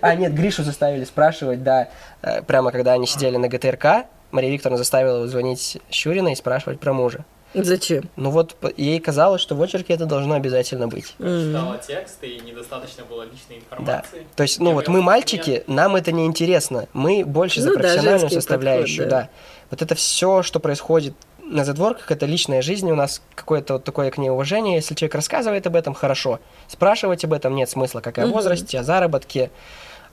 А, 0.00 0.14
нет, 0.14 0.34
Гришу 0.34 0.62
заставили 0.62 1.04
спрашивать, 1.04 1.62
да. 1.62 1.88
Э, 2.22 2.42
Прямо 2.42 2.70
когда 2.72 2.92
они 2.92 3.06
сидели 3.06 3.36
на 3.36 3.48
ГТРК, 3.48 4.06
Мария 4.30 4.50
Викторовна 4.50 4.78
заставила 4.78 5.16
его 5.18 5.26
звонить 5.26 5.78
Щурина 5.90 6.28
и 6.32 6.34
спрашивать 6.34 6.80
про 6.80 6.92
мужа. 6.92 7.24
Зачем? 7.54 8.08
Ну 8.16 8.30
вот 8.30 8.56
ей 8.78 8.98
казалось, 8.98 9.42
что 9.42 9.54
в 9.54 9.60
очерке 9.62 9.92
это 9.92 10.06
должно 10.06 10.36
обязательно 10.36 10.88
быть. 10.88 11.14
Читала 11.18 11.78
текст, 11.86 12.16
и 12.24 12.40
недостаточно 12.40 13.04
было 13.04 13.24
личной 13.24 13.60
Да. 13.70 13.76
информации. 13.76 14.26
То 14.36 14.42
есть, 14.42 14.58
ну 14.58 14.70
Я 14.70 14.74
вот 14.74 14.88
мы 14.88 15.02
мальчики, 15.02 15.62
нам 15.66 15.94
это 15.96 16.12
не 16.12 16.24
интересно. 16.24 16.88
Мы 16.94 17.24
больше 17.26 17.60
за 17.60 17.68
Ну 17.68 17.74
да, 17.74 17.80
профессиональную 17.80 18.20
женский 18.20 18.36
составляющую, 18.36 19.04
подход, 19.04 19.10
да. 19.10 19.20
да. 19.24 19.28
Вот 19.70 19.82
это 19.82 19.94
все, 19.94 20.42
что 20.42 20.60
происходит 20.60 21.12
на 21.44 21.64
задворках, 21.64 22.10
это 22.10 22.26
личная 22.26 22.62
жизнь, 22.62 22.90
у 22.90 22.94
нас 22.94 23.20
какое-то 23.34 23.74
вот 23.74 23.84
такое 23.84 24.10
к 24.10 24.18
ней 24.18 24.30
уважение. 24.30 24.76
Если 24.76 24.94
человек 24.94 25.14
рассказывает 25.16 25.66
об 25.66 25.76
этом, 25.76 25.94
хорошо. 25.94 26.40
Спрашивать 26.68 27.24
об 27.24 27.32
этом 27.32 27.54
нет 27.54 27.68
смысла, 27.68 28.00
как 28.00 28.18
и 28.18 28.20
о 28.20 28.24
Мгм. 28.26 28.32
возрасте, 28.34 28.78
о 28.78 28.82
заработке, 28.84 29.50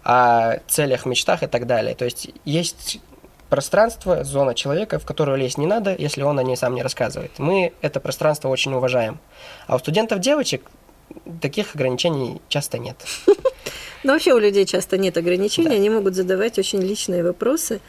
о 0.04 0.58
целях, 0.68 1.06
мечтах 1.06 1.44
и 1.44 1.48
так 1.48 1.68
далее. 1.68 1.96
То 1.96 2.06
есть 2.06 2.30
есть 2.46 3.00
пространство, 3.50 4.24
зона 4.24 4.54
человека, 4.54 5.00
в 5.00 5.06
которую 5.06 5.38
лезть 5.38 5.58
не 5.58 5.66
надо, 5.68 5.96
если 5.98 6.22
он 6.24 6.38
о 6.40 6.44
ней 6.44 6.56
сам 6.58 6.76
не 6.76 6.84
рассказывает. 6.84 7.32
Мы 7.40 7.74
это 7.82 8.00
пространство 8.00 8.50
очень 8.50 8.74
уважаем. 8.74 9.20
А 9.68 9.76
у 9.76 9.80
студентов 9.80 10.20
девочек 10.20 10.64
таких 11.42 11.76
ограничений 11.76 12.42
часто 12.50 12.78
нет. 12.78 12.98
Ну, 14.02 14.14
вообще 14.14 14.34
у 14.34 14.38
людей 14.38 14.66
часто 14.66 14.98
нет 14.98 15.18
ограничений, 15.18 15.76
они 15.76 15.90
могут 15.90 16.16
задавать 16.16 16.58
очень 16.58 16.80
личные 16.82 17.22
вопросы. 17.22 17.82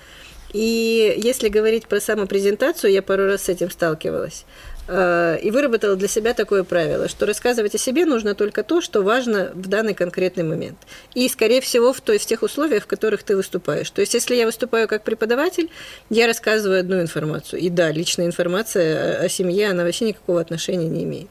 И 0.53 1.15
если 1.17 1.49
говорить 1.49 1.87
про 1.87 2.01
самопрезентацию, 2.01 2.93
я 2.93 3.03
пару 3.03 3.27
раз 3.27 3.45
с 3.45 3.49
этим 3.49 3.71
сталкивалась. 3.71 4.45
э, 4.89 5.39
И 5.43 5.51
выработала 5.51 5.95
для 5.95 6.09
себя 6.09 6.35
такое 6.35 6.65
правило, 6.65 7.09
что 7.09 7.27
рассказывать 7.27 7.75
о 7.75 7.79
себе 7.79 8.05
нужно 8.05 8.35
только 8.35 8.63
то, 8.65 8.81
что 8.81 9.03
важно 9.03 9.53
в 9.55 9.69
данный 9.69 9.95
конкретный 9.95 10.43
момент. 10.43 10.77
И, 11.15 11.29
скорее 11.29 11.61
всего, 11.61 11.93
в, 11.93 12.01
той, 12.01 12.19
в 12.19 12.27
тех 12.27 12.43
условиях, 12.43 12.85
в 12.85 12.87
которых 12.87 13.23
ты 13.23 13.37
выступаешь. 13.37 13.91
То 13.91 14.01
есть, 14.01 14.15
если 14.15 14.35
я 14.35 14.47
выступаю 14.47 14.89
как 14.89 15.05
преподаватель, 15.05 15.71
я 16.11 16.27
рассказываю 16.27 16.81
одну 16.81 17.01
информацию. 17.01 17.61
И 17.61 17.69
да, 17.69 17.93
личная 17.93 18.27
информация 18.27 19.23
о, 19.23 19.29
семье, 19.29 19.71
она 19.71 19.85
вообще 19.85 20.07
никакого 20.07 20.41
отношения 20.41 20.89
не 20.89 21.05
имеет. 21.05 21.31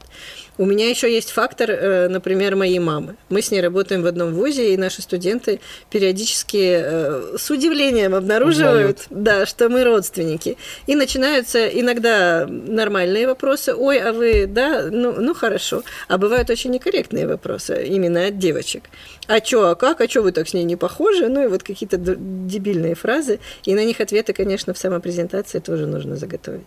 У 0.60 0.66
меня 0.66 0.90
еще 0.90 1.10
есть 1.10 1.30
фактор, 1.30 1.70
э, 1.70 2.08
например, 2.08 2.54
моей 2.54 2.78
мамы. 2.80 3.16
Мы 3.30 3.40
с 3.40 3.50
ней 3.50 3.62
работаем 3.62 4.02
в 4.02 4.06
одном 4.06 4.34
вузе, 4.34 4.74
и 4.74 4.76
наши 4.76 5.00
студенты 5.00 5.58
периодически 5.88 6.82
э, 6.82 7.36
с 7.38 7.50
удивлением 7.50 8.14
обнаруживают, 8.14 9.06
да, 9.08 9.46
что 9.46 9.70
мы 9.70 9.84
родственники. 9.84 10.58
И 10.86 10.94
начинаются 10.94 11.66
иногда 11.66 12.46
нормальные 12.46 13.26
вопросы. 13.26 13.74
Ой, 13.74 14.00
а 14.00 14.12
вы, 14.12 14.44
да, 14.46 14.88
ну, 14.90 15.14
ну 15.18 15.32
хорошо. 15.32 15.82
А 16.08 16.18
бывают 16.18 16.50
очень 16.50 16.72
некорректные 16.72 17.26
вопросы 17.26 17.82
именно 17.86 18.26
от 18.26 18.36
девочек. 18.36 18.90
А 19.28 19.40
чё, 19.40 19.68
а 19.68 19.74
как, 19.76 20.02
а 20.02 20.08
чё 20.08 20.22
вы 20.22 20.30
так 20.30 20.46
с 20.46 20.52
ней 20.52 20.64
не 20.64 20.76
похожи? 20.76 21.28
Ну 21.28 21.42
и 21.42 21.46
вот 21.46 21.62
какие-то 21.62 21.96
дебильные 21.96 22.94
фразы. 22.94 23.38
И 23.64 23.74
на 23.74 23.82
них 23.82 23.98
ответы, 24.02 24.34
конечно, 24.34 24.74
в 24.74 24.78
самопрезентации 24.78 25.60
тоже 25.60 25.86
нужно 25.86 26.16
заготовить. 26.16 26.66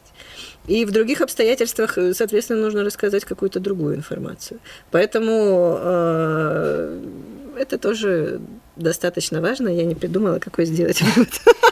И 0.68 0.86
в 0.86 0.92
других 0.92 1.22
обстоятельствах, 1.22 1.98
э, 1.98 2.14
соответственно, 2.14 2.62
нужно 2.62 2.84
рассказать 2.84 3.26
какую-то 3.26 3.60
другую 3.60 3.96
информацию. 3.96 4.60
Поэтому 4.92 5.78
э, 5.80 7.04
это 7.58 7.78
тоже 7.78 8.40
достаточно 8.76 9.42
важно. 9.42 9.68
Я 9.70 9.84
не 9.86 9.96
придумала, 9.96 10.40
какой 10.40 10.66
сделать 10.66 11.02
вывод. 11.16 11.30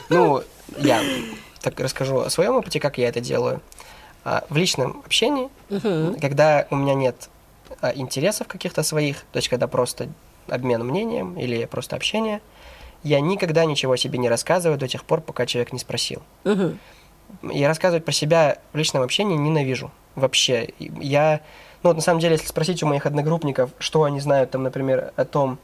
Ну, 0.09 0.43
я 0.79 1.01
так 1.61 1.79
расскажу 1.79 2.19
о 2.19 2.29
своем 2.29 2.55
опыте, 2.55 2.79
как 2.79 2.97
я 2.97 3.07
это 3.09 3.21
делаю. 3.21 3.61
А, 4.23 4.43
В 4.49 4.57
личном 4.57 5.01
общении, 5.05 5.49
Мгм. 5.69 6.19
когда 6.19 6.67
у 6.69 6.75
меня 6.75 6.93
нет 6.93 7.29
а, 7.81 7.93
интересов 7.95 8.47
каких-то 8.47 8.83
своих, 8.83 9.17
то 9.31 9.37
есть 9.37 9.47
когда 9.49 9.67
просто 9.67 10.09
обмен 10.47 10.85
мнением 10.85 11.39
или 11.39 11.65
просто 11.65 11.95
общение, 11.95 12.41
я 13.03 13.19
никогда 13.21 13.65
ничего 13.65 13.95
себе 13.95 14.19
не 14.19 14.29
рассказываю 14.29 14.77
до 14.77 14.87
тех 14.87 15.03
пор, 15.05 15.21
пока 15.21 15.45
человек 15.45 15.71
не 15.73 15.79
спросил. 15.79 16.21
Мгм. 16.43 16.77
Я 17.43 17.67
рассказывать 17.67 18.05
про 18.05 18.11
себя 18.11 18.57
в 18.73 18.77
личном 18.77 19.03
общении 19.03 19.35
ненавижу 19.35 19.91
вообще. 20.15 20.69
Я, 20.79 21.41
ну, 21.83 21.89
вот 21.89 21.95
на 21.95 22.01
самом 22.01 22.19
деле, 22.19 22.33
если 22.35 22.47
спросить 22.47 22.83
у 22.83 22.87
моих 22.87 23.05
одногруппников, 23.05 23.71
что 23.79 24.03
они 24.03 24.19
знают, 24.19 24.51
там, 24.51 24.63
например, 24.63 25.11
о 25.15 25.25
том, 25.25 25.57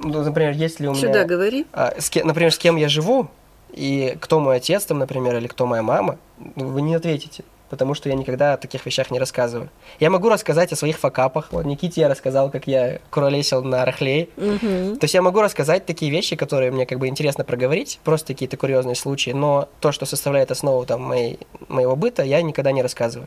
ну, 0.00 0.22
например, 0.22 0.52
есть 0.52 0.80
ли 0.80 0.88
у 0.88 0.92
меня... 0.92 1.00
Сюда 1.00 1.24
говори. 1.24 1.66
а, 1.72 1.94
с 1.98 2.10
ке- 2.10 2.24
например, 2.24 2.52
с 2.52 2.58
кем 2.58 2.76
я 2.76 2.88
живу, 2.88 3.28
и 3.72 4.16
кто 4.20 4.40
мой 4.40 4.56
отец, 4.56 4.84
там, 4.84 4.98
например, 4.98 5.36
или 5.36 5.46
кто 5.46 5.66
моя 5.66 5.82
мама, 5.82 6.18
вы 6.56 6.82
не 6.82 6.94
ответите, 6.94 7.44
потому 7.72 7.94
что 7.94 8.10
я 8.10 8.14
никогда 8.14 8.52
о 8.52 8.56
таких 8.58 8.84
вещах 8.84 9.10
не 9.10 9.18
рассказываю. 9.18 9.70
Я 9.98 10.10
могу 10.10 10.28
рассказать 10.28 10.74
о 10.74 10.76
своих 10.76 10.98
факапах. 10.98 11.48
Вот 11.52 11.64
Никите 11.64 12.02
я 12.02 12.10
рассказал, 12.10 12.50
как 12.50 12.66
я 12.66 12.98
куролесил 13.08 13.64
на 13.64 13.86
Рахлей. 13.86 14.28
Мгм. 14.36 14.98
То 14.98 15.04
есть 15.04 15.14
я 15.14 15.22
могу 15.22 15.40
рассказать 15.40 15.86
такие 15.86 16.10
вещи, 16.10 16.36
которые 16.36 16.70
мне 16.70 16.84
как 16.84 16.98
бы 16.98 17.08
интересно 17.08 17.44
проговорить, 17.44 17.98
просто 18.04 18.34
какие-то 18.34 18.58
курьезные 18.58 18.94
случаи, 18.94 19.30
но 19.30 19.70
то, 19.80 19.90
что 19.90 20.04
составляет 20.04 20.50
основу 20.50 20.84
там 20.84 21.00
моей, 21.00 21.38
моего 21.68 21.96
быта, 21.96 22.22
я 22.22 22.42
никогда 22.42 22.72
не 22.72 22.82
рассказываю. 22.82 23.26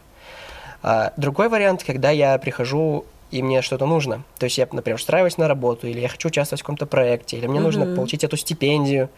А, 0.84 1.12
другой 1.17 1.49
вариант, 1.49 1.84
когда 1.84 2.12
я 2.12 2.38
прихожу 2.38 3.05
и 3.31 3.41
мне 3.41 3.63
что-то 3.63 3.88
нужно. 3.88 4.23
То 4.38 4.43
есть 4.43 4.60
я, 4.60 4.67
например, 4.71 4.97
устраиваюсь 4.97 5.39
на 5.39 5.47
работу, 5.47 5.88
или 5.88 5.99
я 5.99 6.08
хочу 6.08 6.27
участвовать 6.27 6.62
в 6.62 6.63
каком-то 6.63 6.86
проекте, 6.86 7.38
или 7.38 7.47
мне 7.47 7.60
нужно 7.60 7.86
Мгм. 7.86 7.95
получить 7.95 8.23
эту 8.23 8.38
стипендию, 8.38 9.10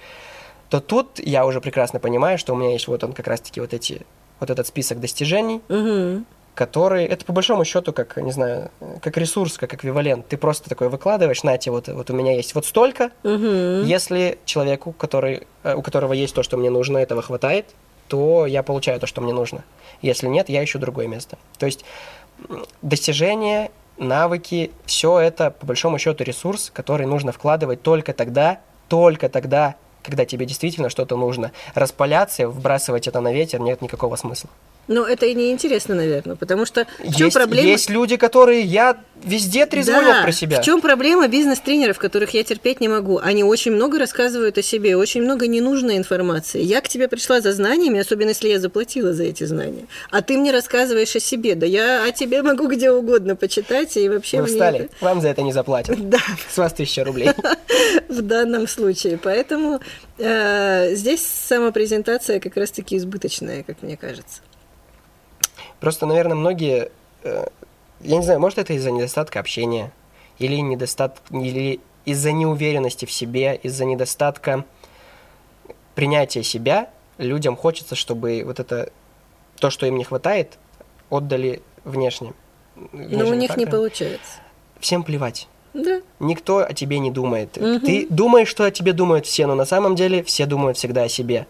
то 0.70 0.80
тут 0.80 1.20
я 1.20 1.46
уже 1.46 1.62
прекрасно 1.62 2.00
понимаю, 2.00 2.38
что 2.38 2.54
у 2.54 2.56
меня 2.56 2.72
есть 2.72 2.88
вот 2.88 3.04
он 3.04 3.13
как 3.13 3.28
раз-таки 3.28 3.62
вот 3.62 3.74
эти 3.74 4.02
вот 4.39 4.50
этот 4.50 4.67
список 4.67 5.00
достижений, 5.00 5.62
Мгм. 5.69 6.26
который, 6.56 7.06
это 7.06 7.23
по 7.26 7.34
большому 7.34 7.65
счету 7.65 7.93
как, 7.93 8.17
не 8.17 8.32
знаю, 8.32 8.71
как 9.02 9.17
ресурс, 9.17 9.58
как 9.58 9.73
эквивалент. 9.73 10.28
Ты 10.28 10.38
просто 10.38 10.69
такой 10.69 10.89
выкладываешь, 10.89 11.41
знаете, 11.41 11.71
вот, 11.71 11.88
вот 11.88 12.10
у 12.10 12.13
меня 12.13 12.34
есть 12.36 12.56
вот 12.56 12.65
столько, 12.65 13.12
Мгм. 13.23 13.84
если 13.86 14.39
человеку, 14.45 14.91
который, 14.91 15.45
э, 15.63 15.76
у 15.76 15.82
которого 15.82 16.13
есть 16.13 16.34
то, 16.34 16.43
что 16.43 16.58
мне 16.58 16.69
нужно, 16.69 16.97
этого 16.97 17.21
хватает, 17.21 17.65
то 18.08 18.45
я 18.45 18.63
получаю 18.63 19.00
то, 19.00 19.08
что 19.08 19.21
мне 19.21 19.34
нужно. 19.34 19.63
Если 20.02 20.28
нет, 20.28 20.50
я 20.50 20.63
ищу 20.63 20.80
другое 20.80 21.08
место. 21.08 21.38
То 21.60 21.65
есть 21.65 21.84
достижения, 22.82 23.71
навыки, 23.97 24.71
все 24.86 25.19
это 25.19 25.52
по 25.52 25.65
большому 25.65 25.97
счету 25.97 26.23
ресурс, 26.23 26.71
который 26.73 27.08
нужно 27.08 27.32
вкладывать 27.32 27.82
только 27.82 28.13
тогда, 28.13 28.60
только 28.89 29.28
тогда, 29.30 29.76
когда 30.08 30.24
тебе 30.24 30.46
действительно 30.46 30.89
что-то 30.89 31.17
нужно. 31.17 31.52
Распаляться, 31.76 32.48
вбрасывать 32.48 33.10
это 33.10 33.20
на 33.20 33.34
ветер 33.34 33.60
нет 33.60 33.82
никакого 33.82 34.15
смысла. 34.15 34.50
Но 34.88 35.06
это 35.06 35.26
и 35.26 35.34
неинтересно, 35.34 35.95
наверное, 35.95 36.36
потому 36.36 36.65
что 36.65 36.88
в 37.00 37.13
чем 37.15 37.28
Есть, 37.28 37.34
проблема? 37.36 37.67
есть 37.67 37.89
люди, 37.89 38.15
которые 38.15 38.62
я 38.62 38.97
везде 39.23 39.65
трезвонят 39.65 40.17
Да, 40.19 40.23
про 40.23 40.32
себя. 40.32 40.62
В 40.62 40.65
чем 40.65 40.80
проблема 40.80 41.28
бизнес-тренеров, 41.28 41.97
которых 41.97 42.34
я 42.34 42.43
терпеть 42.43 42.80
не 42.80 42.88
могу? 42.88 43.17
Они 43.21 43.43
очень 43.43 43.71
много 43.73 44.00
рассказывают 44.00 44.58
о 44.58 44.62
себе, 44.62 44.95
очень 44.95 45.23
много 45.23 45.47
ненужной 45.47 45.97
информации. 45.97 46.62
Я 46.62 46.80
к 46.82 46.88
тебе 46.88 47.08
пришла 47.10 47.41
за 47.41 47.52
знаниями, 47.52 48.00
особенно 48.00 48.30
если 48.30 48.47
я 48.47 48.60
заплатила 48.60 49.13
за 49.13 49.23
эти 49.23 49.43
знания. 49.43 49.88
А 50.12 50.21
ты 50.21 50.38
мне 50.38 50.52
рассказываешь 50.52 51.15
о 51.15 51.19
себе. 51.19 51.56
Да 51.56 51.65
я 51.65 52.06
о 52.06 52.12
тебе 52.12 52.41
могу 52.41 52.67
где 52.67 52.89
угодно 52.91 53.36
почитать 53.36 53.97
и 53.97 54.08
вообще 54.08 54.41
Вы 54.41 54.47
встали, 54.47 54.80
это- 54.86 54.93
вам 55.02 55.19
за 55.21 55.30
это 55.30 55.41
не 55.41 55.52
заплатят. 55.52 55.97
Да, 56.10 56.19
С 56.50 56.58
вас 56.58 56.71
тысяча 56.73 57.04
рублей. 57.04 57.30
в 58.08 58.21
данном 58.21 58.67
случае. 58.67 59.19
Поэтому 59.21 59.80
э, 60.17 60.93
здесь 60.95 61.26
самопрезентация 61.26 62.39
как 62.39 62.56
раз-таки 62.56 62.95
избыточная, 62.97 63.63
как 63.63 63.82
мне 63.82 63.97
кажется. 63.97 64.41
Просто, 65.80 66.06
наверное, 66.06 66.36
многие, 66.36 66.92
э, 67.24 67.46
я 68.02 68.18
не 68.18 68.24
знаю, 68.24 68.40
может 68.40 68.58
это 68.58 68.74
из-за 68.74 68.92
недостатка 68.92 69.40
общения, 69.40 69.92
или 70.40 70.56
недостат, 70.56 71.22
или 71.32 71.80
из-за 72.06 72.32
неуверенности 72.32 73.06
в 73.06 73.12
себе, 73.12 73.60
из-за 73.63 73.86
недостатка 73.86 74.66
принятия 75.96 76.44
себя, 76.44 76.90
людям 77.18 77.56
хочется, 77.56 77.96
чтобы 77.96 78.44
вот 78.46 78.60
это, 78.60 78.92
то, 79.60 79.70
что 79.70 79.86
им 79.86 79.98
не 79.98 80.04
хватает, 80.04 80.58
отдали 81.10 81.62
внешне. 81.84 82.34
Но 82.76 83.28
у 83.28 83.34
них 83.34 83.58
не 83.58 83.66
получается. 83.66 84.42
Всем 84.80 85.04
плевать. 85.04 85.48
Да. 85.74 86.02
Никто 86.20 86.60
о 86.60 86.74
тебе 86.74 87.00
не 87.00 87.12
думает. 87.12 87.58
Мгм. 87.58 87.82
Ты 87.82 88.08
думаешь, 88.10 88.48
что 88.48 88.66
о 88.66 88.72
тебе 88.72 88.94
думают 88.94 89.26
все, 89.26 89.46
но 89.46 89.56
на 89.56 89.66
самом 89.66 89.96
деле 89.96 90.24
все 90.24 90.46
думают 90.46 90.78
всегда 90.78 91.04
о 91.04 91.10
себе. 91.10 91.46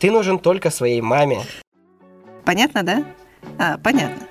Ты 0.00 0.10
нужен 0.10 0.38
только 0.38 0.70
своей 0.70 1.00
маме. 1.00 1.42
Понятно, 2.44 2.82
да? 2.82 3.04
А, 3.58 3.78
понятно. 3.78 4.26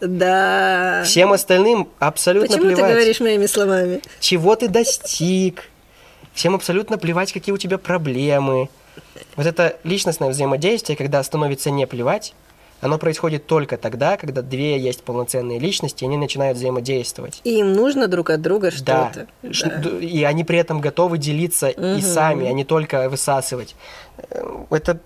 Да. 0.00 1.02
Всем 1.04 1.32
остальным 1.32 1.88
абсолютно 2.00 2.48
Почему 2.48 2.74
плевать. 2.74 2.84
ты 2.84 2.92
говоришь 2.92 3.20
моими 3.20 3.46
словами? 3.46 4.00
чего 4.18 4.56
ты 4.56 4.68
достиг. 4.68 5.64
Всем 6.34 6.54
абсолютно 6.54 6.98
плевать, 6.98 7.32
какие 7.32 7.52
у 7.52 7.58
тебя 7.58 7.78
проблемы. 7.78 8.68
Вот 9.36 9.46
это 9.46 9.76
личностное 9.84 10.30
взаимодействие, 10.30 10.96
когда 10.96 11.22
становится 11.22 11.70
не 11.70 11.86
плевать, 11.86 12.34
оно 12.82 12.98
происходит 12.98 13.46
только 13.46 13.76
тогда, 13.78 14.16
когда 14.16 14.42
две 14.42 14.76
есть 14.78 15.04
полноценные 15.04 15.58
личности, 15.60 16.02
и 16.04 16.06
они 16.08 16.16
начинают 16.18 16.58
взаимодействовать. 16.58 17.40
И 17.44 17.60
им 17.60 17.72
нужно 17.72 18.08
друг 18.08 18.28
от 18.30 18.42
друга 18.42 18.70
Да. 18.82 19.10
что-то. 19.12 19.26
Да. 19.42 19.76
д- 19.78 20.04
И 20.04 20.24
они 20.24 20.42
при 20.44 20.58
этом 20.58 20.80
готовы 20.80 21.16
делиться 21.16 21.68
и 21.68 21.80
Мгм. 21.80 22.00
сами, 22.02 22.48
а 22.48 22.52
не 22.52 22.64
только 22.64 23.08
высасывать. 23.08 23.74
Э, 24.30 24.44
Это, 24.70 24.98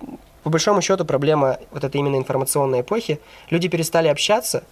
по 0.42 0.50
большому 0.50 0.80
счету, 0.80 1.04
проблема 1.04 1.58
вот 1.70 1.84
этой 1.84 1.98
именно 2.00 2.16
информационной 2.16 2.80
эпохи. 2.80 3.20
Люди 3.50 3.68
перестали 3.68 4.08
общаться, 4.08 4.64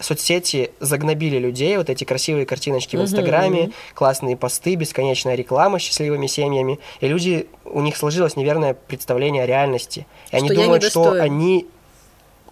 соцсети 0.00 0.72
загнобили 0.80 1.38
людей, 1.38 1.76
вот 1.76 1.90
эти 1.90 2.02
красивые 2.04 2.44
картиночки 2.46 2.96
в. 2.96 3.02
Инстаграме, 3.02 3.70
классные 3.94 4.36
посты, 4.36 4.74
бесконечная 4.74 5.36
реклама 5.36 5.78
с 5.78 5.82
счастливыми 5.82 6.26
семьями. 6.26 6.80
И 7.00 7.06
люди, 7.06 7.46
у 7.64 7.80
них 7.82 7.96
сложилось 7.96 8.34
неверное 8.36 8.74
представление 8.74 9.44
о 9.44 9.46
реальности. 9.46 10.06
И 10.32 10.36
они 10.36 10.48
Что 10.48 10.54
я 10.54 10.64
думают, 10.64 10.82
что 10.84 11.12
они 11.12 11.66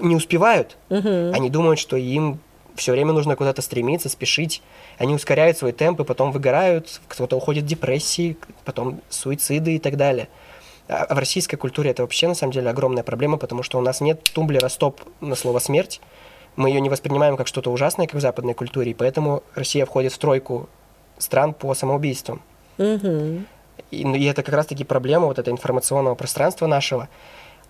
не 0.01 0.17
успевают. 0.17 0.77
Мгм. 0.89 1.33
Они 1.35 1.51
думают, 1.51 1.79
что 1.79 1.97
им 1.97 2.41
все 2.75 2.93
время 2.93 3.13
нужно 3.13 3.37
куда-то 3.37 3.63
стремиться, 3.63 4.09
спешить. 4.09 4.63
Они 4.99 5.15
ускоряют 5.15 5.59
свой 5.59 5.73
темп 5.73 6.01
и 6.01 6.05
потом 6.05 6.33
выгорают, 6.33 7.01
кто-то 7.09 7.37
уходит 7.37 7.65
в 7.65 7.67
депрессии, 7.67 8.37
потом 8.65 9.01
суициды 9.09 9.77
и 9.77 9.79
так 9.79 9.97
далее. 9.97 10.29
А 10.89 11.15
в 11.15 11.19
российской 11.19 11.57
культуре 11.57 11.91
это 11.91 12.03
вообще 12.03 12.27
на 12.27 12.35
самом 12.35 12.53
деле 12.53 12.71
огромная 12.71 13.05
проблема, 13.05 13.37
потому 13.37 13.63
что 13.63 13.79
у 13.79 13.81
нас 13.81 14.01
нет 14.01 14.25
тумблера 14.25 14.69
стоп 14.69 15.01
на 15.21 15.37
слово 15.37 15.59
смерть. 15.59 16.01
Мы 16.57 16.71
ее 16.71 16.81
не 16.81 16.89
воспринимаем 16.89 17.37
как 17.37 17.47
что-то 17.47 17.71
ужасное, 17.71 18.07
как 18.07 18.17
в 18.17 18.21
западной 18.21 18.55
культуре, 18.55 18.91
и 18.91 18.95
поэтому 18.95 19.43
Россия 19.55 19.87
входит 19.87 20.13
в 20.13 20.19
тройку 20.19 20.69
стран 21.19 21.55
по 21.55 21.75
самоубийствам. 21.75 22.43
Мгм. 22.79 23.47
И, 23.91 24.05
ну, 24.05 24.15
и 24.15 24.25
это 24.25 24.43
как 24.43 24.55
раз-таки 24.55 24.85
проблема 24.85 25.27
вот 25.27 25.39
этого 25.39 25.55
информационного 25.55 26.15
пространства 26.15 26.67
нашего. 26.67 27.09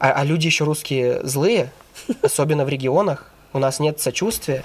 А, 0.00 0.12
а 0.12 0.24
люди 0.24 0.46
еще 0.46 0.64
русские 0.64 1.20
злые, 1.24 1.70
особенно 2.22 2.64
в 2.64 2.68
регионах. 2.68 3.30
У 3.52 3.58
нас 3.58 3.78
нет 3.80 4.00
сочувствия. 4.00 4.64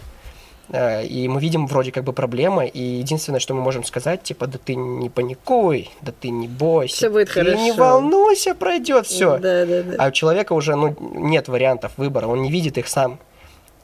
э, 0.70 1.06
И 1.06 1.28
мы 1.28 1.40
видим 1.42 1.68
вроде 1.68 1.92
как 1.92 2.04
бы 2.04 2.14
проблема, 2.14 2.66
и 2.66 2.80
единственное, 2.82 3.40
что 3.40 3.54
мы 3.54 3.62
можем 3.62 3.84
сказать, 3.84 4.24
типа, 4.24 4.48
да 4.48 4.58
ты 4.64 4.76
не 4.76 5.10
паникуй, 5.10 5.90
да 6.02 6.12
ты 6.20 6.30
не 6.30 6.48
бойся, 6.48 6.96
Всё 6.96 7.10
будет 7.12 7.32
ты 7.34 7.42
не 7.42 7.72
хорошо». 7.72 7.76
волнуйся, 7.76 8.56
пройдет 8.56 9.06
все. 9.08 9.38
Да, 9.38 9.66
да, 9.66 9.84
да. 9.84 9.96
А 10.00 10.08
у 10.08 10.12
человека 10.12 10.54
уже 10.54 10.76
ну, 10.76 10.96
нет 11.00 11.48
вариантов 11.48 11.92
выбора, 11.98 12.28
он 12.28 12.42
не 12.42 12.50
видит 12.52 12.78
их 12.78 12.88
сам. 12.88 13.20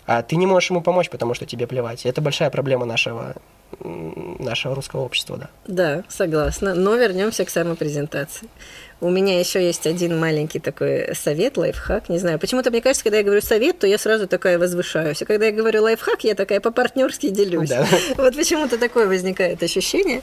А 0.08 0.24
ты 0.24 0.36
не 0.36 0.48
можешь 0.48 0.70
ему 0.72 0.82
помочь, 0.82 1.10
потому 1.10 1.34
что 1.36 1.46
тебе 1.46 1.68
плевать. 1.68 2.06
Это 2.06 2.22
большая 2.22 2.50
проблема 2.50 2.86
нашего, 2.86 3.36
нашего 3.80 4.76
русского 4.76 5.02
общества, 5.02 5.38
да. 5.38 5.50
Да, 5.68 6.04
согласна. 6.10 6.76
Но 6.76 6.96
вернемся 6.96 7.46
к 7.46 7.50
самопрезентации. 7.50 8.50
У 9.02 9.10
меня 9.10 9.40
еще 9.40 9.66
есть 9.66 9.88
один 9.88 10.20
маленький 10.20 10.60
такой 10.60 11.16
совет, 11.16 11.58
лайфхак. 11.58 12.08
Не 12.08 12.20
знаю, 12.20 12.38
почему-то 12.38 12.70
мне 12.70 12.82
кажется, 12.82 13.04
когда 13.04 13.18
я 13.18 13.24
говорю 13.24 13.42
совет, 13.42 13.80
то 13.80 13.88
я 13.88 13.98
сразу 13.98 14.28
такая 14.28 14.60
возвышаюсь. 14.60 15.20
А 15.24 15.26
когда 15.26 15.48
я 15.48 15.52
говорю 15.52 15.82
лайфхак, 15.82 16.24
я 16.24 16.36
такая 16.36 16.60
по-партнерски 16.60 17.30
делюсь. 17.30 17.70
Да. 17.70 17.88
Вот 18.18 18.36
почему-то 18.36 18.78
такое 18.78 19.08
возникает 19.08 19.64
ощущение. 19.64 20.22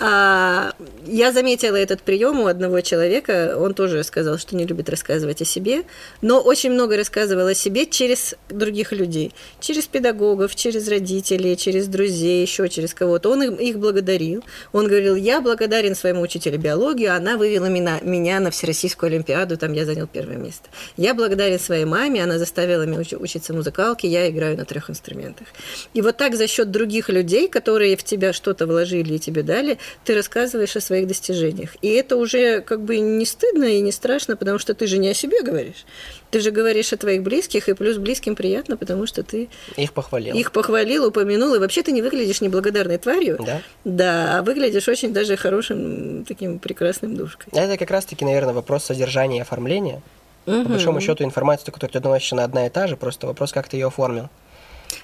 А, 0.00 0.72
я 1.06 1.30
заметила 1.30 1.76
этот 1.76 2.02
прием 2.02 2.40
у 2.40 2.48
одного 2.48 2.80
человека. 2.80 3.56
Он 3.56 3.74
тоже 3.74 4.02
сказал, 4.02 4.38
что 4.38 4.56
не 4.56 4.66
любит 4.66 4.88
рассказывать 4.88 5.40
о 5.42 5.44
себе, 5.44 5.84
но 6.20 6.40
очень 6.40 6.72
много 6.72 6.96
рассказывал 6.96 7.46
о 7.46 7.54
себе 7.54 7.86
через 7.86 8.34
других 8.48 8.90
людей. 8.90 9.32
Через 9.60 9.86
педагогов, 9.86 10.56
через 10.56 10.88
родителей, 10.88 11.56
через 11.56 11.86
друзей, 11.86 12.42
еще 12.42 12.68
через 12.68 12.85
кого-то. 12.94 13.30
Он 13.30 13.42
их- 13.42 13.78
благодарил. 13.78 14.44
Он 14.72 14.88
говорил, 14.88 15.16
я 15.16 15.40
благодарен 15.40 15.94
своему 15.94 16.22
учителю 16.22 16.58
биологии, 16.58 17.06
она 17.06 17.36
вывела 17.36 17.66
меня, 17.66 18.00
меня 18.02 18.40
на 18.40 18.50
Всероссийскую 18.50 19.08
Олимпиаду, 19.08 19.56
там 19.56 19.72
я 19.72 19.84
занял 19.84 20.06
первое 20.06 20.36
место. 20.36 20.68
Я 20.96 21.14
благодарен 21.14 21.58
своей 21.58 21.84
маме, 21.84 22.22
она 22.22 22.38
заставила 22.38 22.82
меня 22.82 23.00
уч- 23.00 23.16
учиться 23.16 23.52
музыкалке, 23.52 24.08
я 24.08 24.28
играю 24.30 24.56
на 24.56 24.64
трех 24.64 24.90
инструментах. 24.90 25.46
И 25.94 26.02
вот 26.02 26.16
так 26.16 26.36
за 26.36 26.46
счет 26.46 26.70
других 26.70 27.08
людей, 27.08 27.48
которые 27.48 27.96
в 27.96 28.02
тебя 28.04 28.32
что-то 28.32 28.66
вложили 28.66 29.14
и 29.14 29.18
тебе 29.18 29.42
дали, 29.42 29.78
ты 30.04 30.14
рассказываешь 30.14 30.76
о 30.76 30.80
своих 30.80 31.06
достижениях. 31.06 31.76
И 31.82 31.88
это 31.88 32.16
уже 32.16 32.60
как 32.60 32.82
бы 32.82 32.98
не 32.98 33.26
стыдно 33.26 33.64
и 33.64 33.80
не 33.80 33.92
страшно, 33.92 34.36
потому 34.36 34.58
что 34.58 34.74
ты 34.74 34.86
же 34.86 34.98
не 34.98 35.08
о 35.10 35.14
себе 35.14 35.42
говоришь. 35.42 35.84
Ты 36.30 36.40
же 36.40 36.50
говоришь 36.50 36.92
о 36.92 36.96
твоих 36.96 37.22
близких, 37.22 37.68
и 37.68 37.72
плюс 37.74 37.96
близким 37.98 38.34
приятно, 38.34 38.76
потому 38.76 39.06
что 39.06 39.22
ты 39.22 39.48
Их 39.76 39.92
похвалил. 39.92 40.34
их 40.36 40.50
похвалил, 40.52 41.06
упомянул, 41.06 41.54
и 41.54 41.58
вообще 41.58 41.82
ты 41.82 41.92
не 41.92 42.02
выглядишь 42.02 42.40
неблагодарной 42.40 42.98
тварью. 42.98 43.38
Да. 43.40 43.62
Да, 43.84 44.38
а 44.38 44.42
выглядишь 44.42 44.88
очень 44.88 45.12
даже 45.12 45.36
хорошим, 45.36 46.24
таким 46.26 46.58
прекрасным 46.58 47.16
душкой. 47.16 47.48
Это 47.52 47.76
как 47.78 47.90
раз-таки, 47.90 48.24
наверное, 48.24 48.54
вопрос 48.54 48.84
содержания 48.84 49.38
и 49.38 49.40
оформления. 49.42 50.02
По 50.44 50.52
Мгм. 50.52 50.72
большому 50.72 51.00
счету 51.00 51.24
информация, 51.24 51.72
которую 51.72 51.92
ты 51.92 52.00
доносишь, 52.00 52.32
она 52.32 52.44
одна 52.44 52.66
и 52.66 52.70
та 52.70 52.86
же, 52.86 52.96
просто 52.96 53.26
вопрос, 53.26 53.52
как 53.52 53.68
ты 53.68 53.76
ее 53.76 53.86
оформил. 53.88 54.28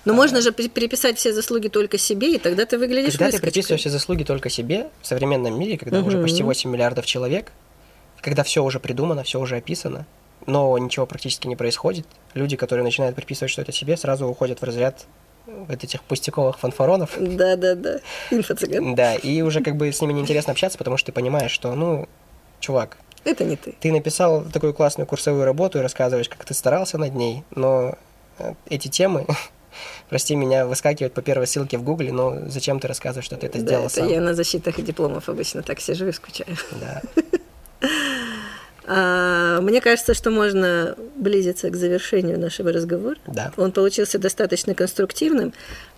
Но 0.05 0.15
можно 0.15 0.41
же 0.41 0.53
приписать 0.53 1.19
все 1.19 1.33
заслуги 1.33 1.69
только 1.69 1.99
себе, 1.99 2.35
и 2.35 2.39
тогда 2.39 2.65
ты 2.67 2.79
выглядишь 2.79 3.13
Когда 3.13 3.27
ты 3.27 3.33
выскочкой. 3.33 3.51
приписываешь 3.53 3.81
все 3.81 3.91
заслуги 3.91 4.25
только 4.25 4.49
себе 4.51 4.89
в 5.01 5.07
современном 5.07 5.59
мире, 5.59 5.79
когда 5.79 6.01
уже 6.01 6.17
Мгм. 6.17 6.23
почти 6.27 6.43
8 6.43 6.71
миллиардов 6.71 7.07
человек, 7.07 7.53
когда 8.21 8.43
все 8.45 8.63
уже 8.65 8.79
придумано, 8.81 9.23
все 9.25 9.41
уже 9.41 9.57
описано, 9.57 10.07
но 10.47 10.77
ничего 10.79 11.07
практически 11.07 11.47
не 11.47 11.57
происходит, 11.57 12.07
люди, 12.35 12.57
которые 12.57 12.85
начинают 12.85 13.15
приписывать 13.17 13.51
что-то 13.51 13.73
себе, 13.73 13.97
сразу 13.97 14.27
уходят 14.27 14.61
в 14.61 14.65
разряд 14.65 15.07
вот 15.47 15.83
этих 15.85 16.03
пустяковых 16.05 16.59
фанфаронов. 16.59 17.17
Да, 17.19 17.57
да, 17.57 17.75
да. 17.75 19.15
И 19.17 19.43
уже 19.43 19.61
как 19.61 19.77
бы 19.77 19.93
с 19.93 20.01
ними 20.01 20.13
неинтересно 20.13 20.53
общаться, 20.53 20.79
потому 20.79 20.97
что 20.97 21.07
ты 21.07 21.13
понимаешь, 21.13 21.51
что, 21.51 21.75
ну, 21.75 22.09
чувак, 22.61 22.97
Это 23.25 23.45
не 23.45 23.57
ты. 23.57 23.75
ты 23.81 23.91
написал 23.93 24.45
такую 24.45 24.73
классную 24.75 25.07
курсовую 25.07 25.45
работу 25.45 25.79
и 25.79 25.83
рассказываешь, 25.83 26.29
как 26.29 26.45
ты 26.45 26.55
старался 26.55 26.97
над 26.99 27.15
ней, 27.15 27.43
но 27.55 27.97
э, 28.39 28.55
эти 28.69 28.87
темы, 28.89 29.27
прости 30.09 30.37
меня, 30.37 30.65
выскакивают 30.67 31.13
по 31.13 31.23
первой 31.23 31.47
ссылке 31.49 31.77
в 31.77 31.83
Гугле, 31.83 32.13
но 32.13 32.49
зачем 32.49 32.79
ты 32.79 32.87
рассказываешь, 32.89 33.27
что 33.27 33.37
ты 33.37 33.47
это 33.49 33.59
Да, 33.59 33.65
сделал 33.65 33.87
это 33.87 33.95
сам? 33.97 34.09
я 34.09 34.21
на 34.21 34.35
защитах 34.35 34.79
и 34.79 34.83
дипломов 34.83 35.29
обычно 35.29 35.63
так 35.63 35.81
сижу 35.81 36.07
и 36.07 36.13
скучаю. 36.13 36.57
Да. 36.81 37.03
А, 38.85 39.61
мне 39.61 39.81
кажется, 39.81 40.15
что 40.15 40.31
можно 40.31 40.97
близиться 41.17 41.71
к 41.71 41.77
завершению 41.77 42.39
нашего 42.39 42.73
разговора. 42.73 43.17
Да. 43.27 43.53
Он 43.57 43.73
получился 43.73 44.19
достаточно 44.19 44.75
конструктивным. 44.75 45.53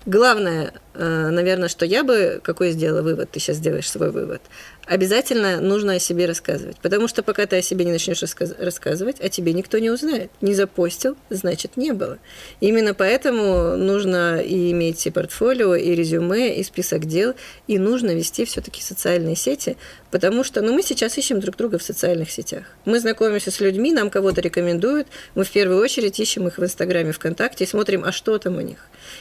Главное, 0.06 0.74
э, 0.92 1.28
наверное, 1.30 1.68
что 1.68 1.86
я 1.86 2.04
бы, 2.04 2.40
какой 2.42 2.72
сделала 2.72 3.00
вывод, 3.00 3.30
ты 3.30 3.40
сейчас 3.40 3.56
сделаешь 3.56 3.90
свой 3.90 4.10
вывод, 4.10 4.42
обязательно 4.86 5.60
нужно 5.60 5.94
о 5.94 5.98
себе 5.98 6.26
рассказывать. 6.26 6.76
Потому 6.78 7.08
что 7.08 7.22
пока 7.22 7.46
ты 7.46 7.56
о 7.56 7.62
себе 7.62 7.84
не 7.84 7.92
начнешь 7.92 8.22
рассказ- 8.22 8.54
рассказывать, 8.58 9.20
о 9.20 9.28
тебе 9.28 9.52
никто 9.52 9.78
не 9.78 9.90
узнает. 9.90 10.30
Не 10.40 10.54
запостил, 10.54 11.16
значит, 11.30 11.76
не 11.76 11.92
было. 11.92 12.18
Именно 12.60 12.94
поэтому 12.94 13.76
нужно 13.76 14.40
и 14.40 14.72
иметь 14.72 15.06
и 15.06 15.10
портфолио, 15.10 15.74
и 15.74 15.94
резюме, 15.94 16.56
и 16.56 16.62
список 16.64 17.06
дел, 17.06 17.34
и 17.66 17.78
нужно 17.78 18.14
вести 18.14 18.44
все-таки 18.44 18.82
социальные 18.82 19.36
сети, 19.36 19.76
потому 20.10 20.44
что 20.44 20.62
ну, 20.62 20.72
мы 20.72 20.82
сейчас 20.82 21.16
ищем 21.18 21.40
друг 21.40 21.56
друга 21.56 21.78
в 21.78 21.82
социальных 21.82 22.30
сетях. 22.30 22.64
Мы 22.84 23.00
знакомимся 23.00 23.50
с 23.50 23.60
людьми, 23.60 23.92
нам 23.92 24.10
кого-то 24.10 24.40
рекомендуют, 24.40 25.08
мы 25.34 25.44
в 25.44 25.50
первую 25.50 25.80
очередь 25.80 26.18
ищем 26.20 26.46
их 26.46 26.58
в 26.58 26.64
Инстаграме, 26.64 27.12
ВКонтакте 27.12 27.64
и 27.64 27.66
смотрим, 27.66 28.04
а 28.04 28.12
что 28.12 28.38
там 28.38 28.56
у 28.56 28.60
них. 28.60 28.78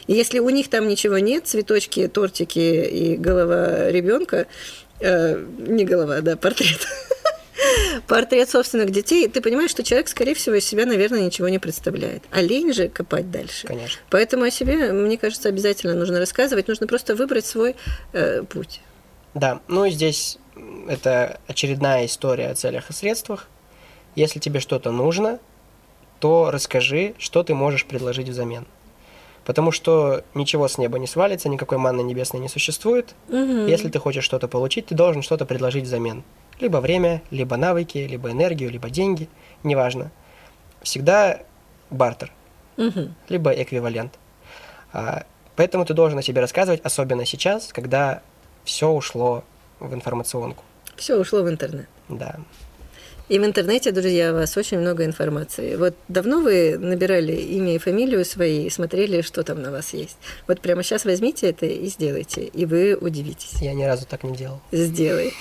И 0.08 0.14
если 0.14 0.40
у 0.40 0.50
них 0.50 0.70
там 0.70 0.88
ничего 0.88 1.18
нет, 1.20 1.48
цветочки, 1.48 2.08
тортики 2.08 2.60
и 2.60 3.16
голова 3.18 3.90
ребенка, 3.90 4.48
э, 5.00 5.46
не 5.58 5.86
голова, 5.86 6.22
да, 6.22 6.38
портрет, 6.38 6.88
портрет 8.08 8.50
собственных 8.50 8.92
детей, 8.92 9.28
ты 9.28 9.42
понимаешь, 9.42 9.72
что 9.72 9.84
человек, 9.84 10.08
скорее 10.08 10.34
всего, 10.34 10.56
из 10.56 10.66
себя, 10.66 10.86
наверное, 10.86 11.22
ничего 11.22 11.50
не 11.50 11.60
представляет. 11.60 12.24
А 12.32 12.42
лень 12.42 12.74
же 12.74 12.90
копать 12.90 13.32
дальше. 13.32 13.68
Конечно. 13.68 14.02
Поэтому 14.10 14.44
о 14.44 14.52
себе, 14.52 14.92
мне 14.92 15.18
кажется, 15.18 15.50
обязательно 15.50 15.94
нужно 15.94 16.20
рассказывать, 16.20 16.68
нужно 16.68 16.88
просто 16.88 17.16
выбрать 17.16 17.46
свой 17.46 17.76
э, 18.14 18.44
путь. 18.44 18.82
Да, 19.34 19.62
ну 19.68 19.86
и 19.86 19.92
здесь 19.92 20.38
это 20.88 21.40
очередная 21.48 22.06
история 22.06 22.50
о 22.50 22.56
целях 22.56 22.90
и 22.90 22.94
средствах. 22.94 23.48
Если 24.16 24.40
тебе 24.40 24.60
что-то 24.60 24.92
нужно, 24.92 25.40
то 26.20 26.52
расскажи, 26.52 27.16
что 27.18 27.44
ты 27.44 27.56
можешь 27.56 27.86
предложить 27.86 28.30
взамен. 28.30 28.66
Потому 29.46 29.72
что 29.72 30.24
ничего 30.34 30.68
с 30.68 30.78
неба 30.78 31.00
не 31.00 31.08
свалится, 31.08 31.50
никакой 31.50 31.78
манны 31.78 32.02
небесной 32.02 32.42
не 32.42 32.48
существует. 32.48 33.14
Мгм. 33.28 33.66
Если 33.68 33.90
ты 33.90 34.00
хочешь 34.00 34.24
что-то 34.24 34.48
получить, 34.48 34.86
ты 34.88 34.96
должен 34.96 35.22
что-то 35.22 35.46
предложить 35.46 35.84
взамен. 35.84 36.24
Либо 36.60 36.78
время, 36.78 37.22
либо 37.32 37.58
навыки, 37.58 37.98
либо 37.98 38.32
энергию, 38.32 38.70
либо 38.70 38.90
деньги, 38.90 39.28
неважно. 39.64 40.12
Всегда 40.82 41.40
бартер, 41.90 42.32
Мгм. 42.78 43.16
либо 43.30 43.52
эквивалент. 43.52 44.14
А, 44.94 45.24
Поэтому 45.56 45.86
ты 45.86 45.94
должен 45.94 46.18
о 46.18 46.24
себе 46.24 46.42
рассказывать, 46.42 46.82
особенно 46.84 47.26
сейчас, 47.26 47.68
когда 47.72 48.24
все 48.64 48.90
ушло 48.90 49.44
в 49.80 49.94
информационку. 49.94 50.64
Все 50.96 51.16
ушло 51.16 51.44
в 51.44 51.50
интернет. 51.50 51.88
Да. 52.10 52.38
И 53.30 53.40
в 53.40 53.46
интернете, 53.46 53.92
друзья, 53.92 54.32
у 54.32 54.36
вас 54.36 54.58
очень 54.58 54.80
много 54.80 55.06
информации. 55.06 55.76
Вот 55.76 55.96
давно 56.10 56.42
вы 56.42 56.78
набирали 56.78 57.34
имя 57.34 57.76
и 57.76 57.78
фамилию 57.78 58.26
свои 58.26 58.66
и 58.66 58.70
смотрели, 58.70 59.22
что 59.22 59.44
там 59.44 59.62
на 59.62 59.72
вас 59.72 59.94
есть? 59.94 60.18
Вот 60.46 60.60
прямо 60.60 60.84
сейчас 60.84 61.06
возьмите 61.06 61.50
это 61.50 61.66
и 61.66 61.88
сделайте, 61.88 62.44
и 62.44 62.66
вы 62.66 62.96
удивитесь. 62.96 63.62
Я 63.62 63.74
ни 63.74 63.84
разу 63.84 64.06
так 64.06 64.24
не 64.24 64.36
делал. 64.36 64.62
Сделай. 64.72 65.34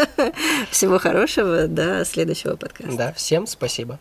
Всего 0.70 0.98
хорошего, 0.98 1.68
до 1.68 2.04
следующего 2.04 2.56
подкаста. 2.56 2.96
Да, 2.96 3.12
всем 3.14 3.46
спасибо. 3.46 3.98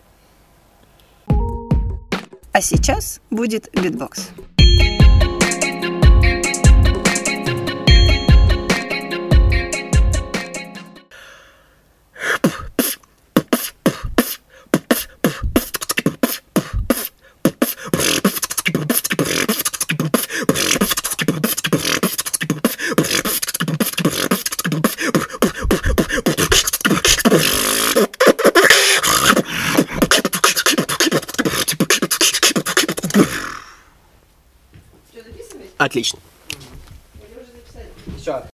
А 2.53 2.61
сейчас 2.61 3.21
будет 3.29 3.69
битбокс. 3.71 4.29
Отлично. 35.91 36.19
Все, 36.19 36.30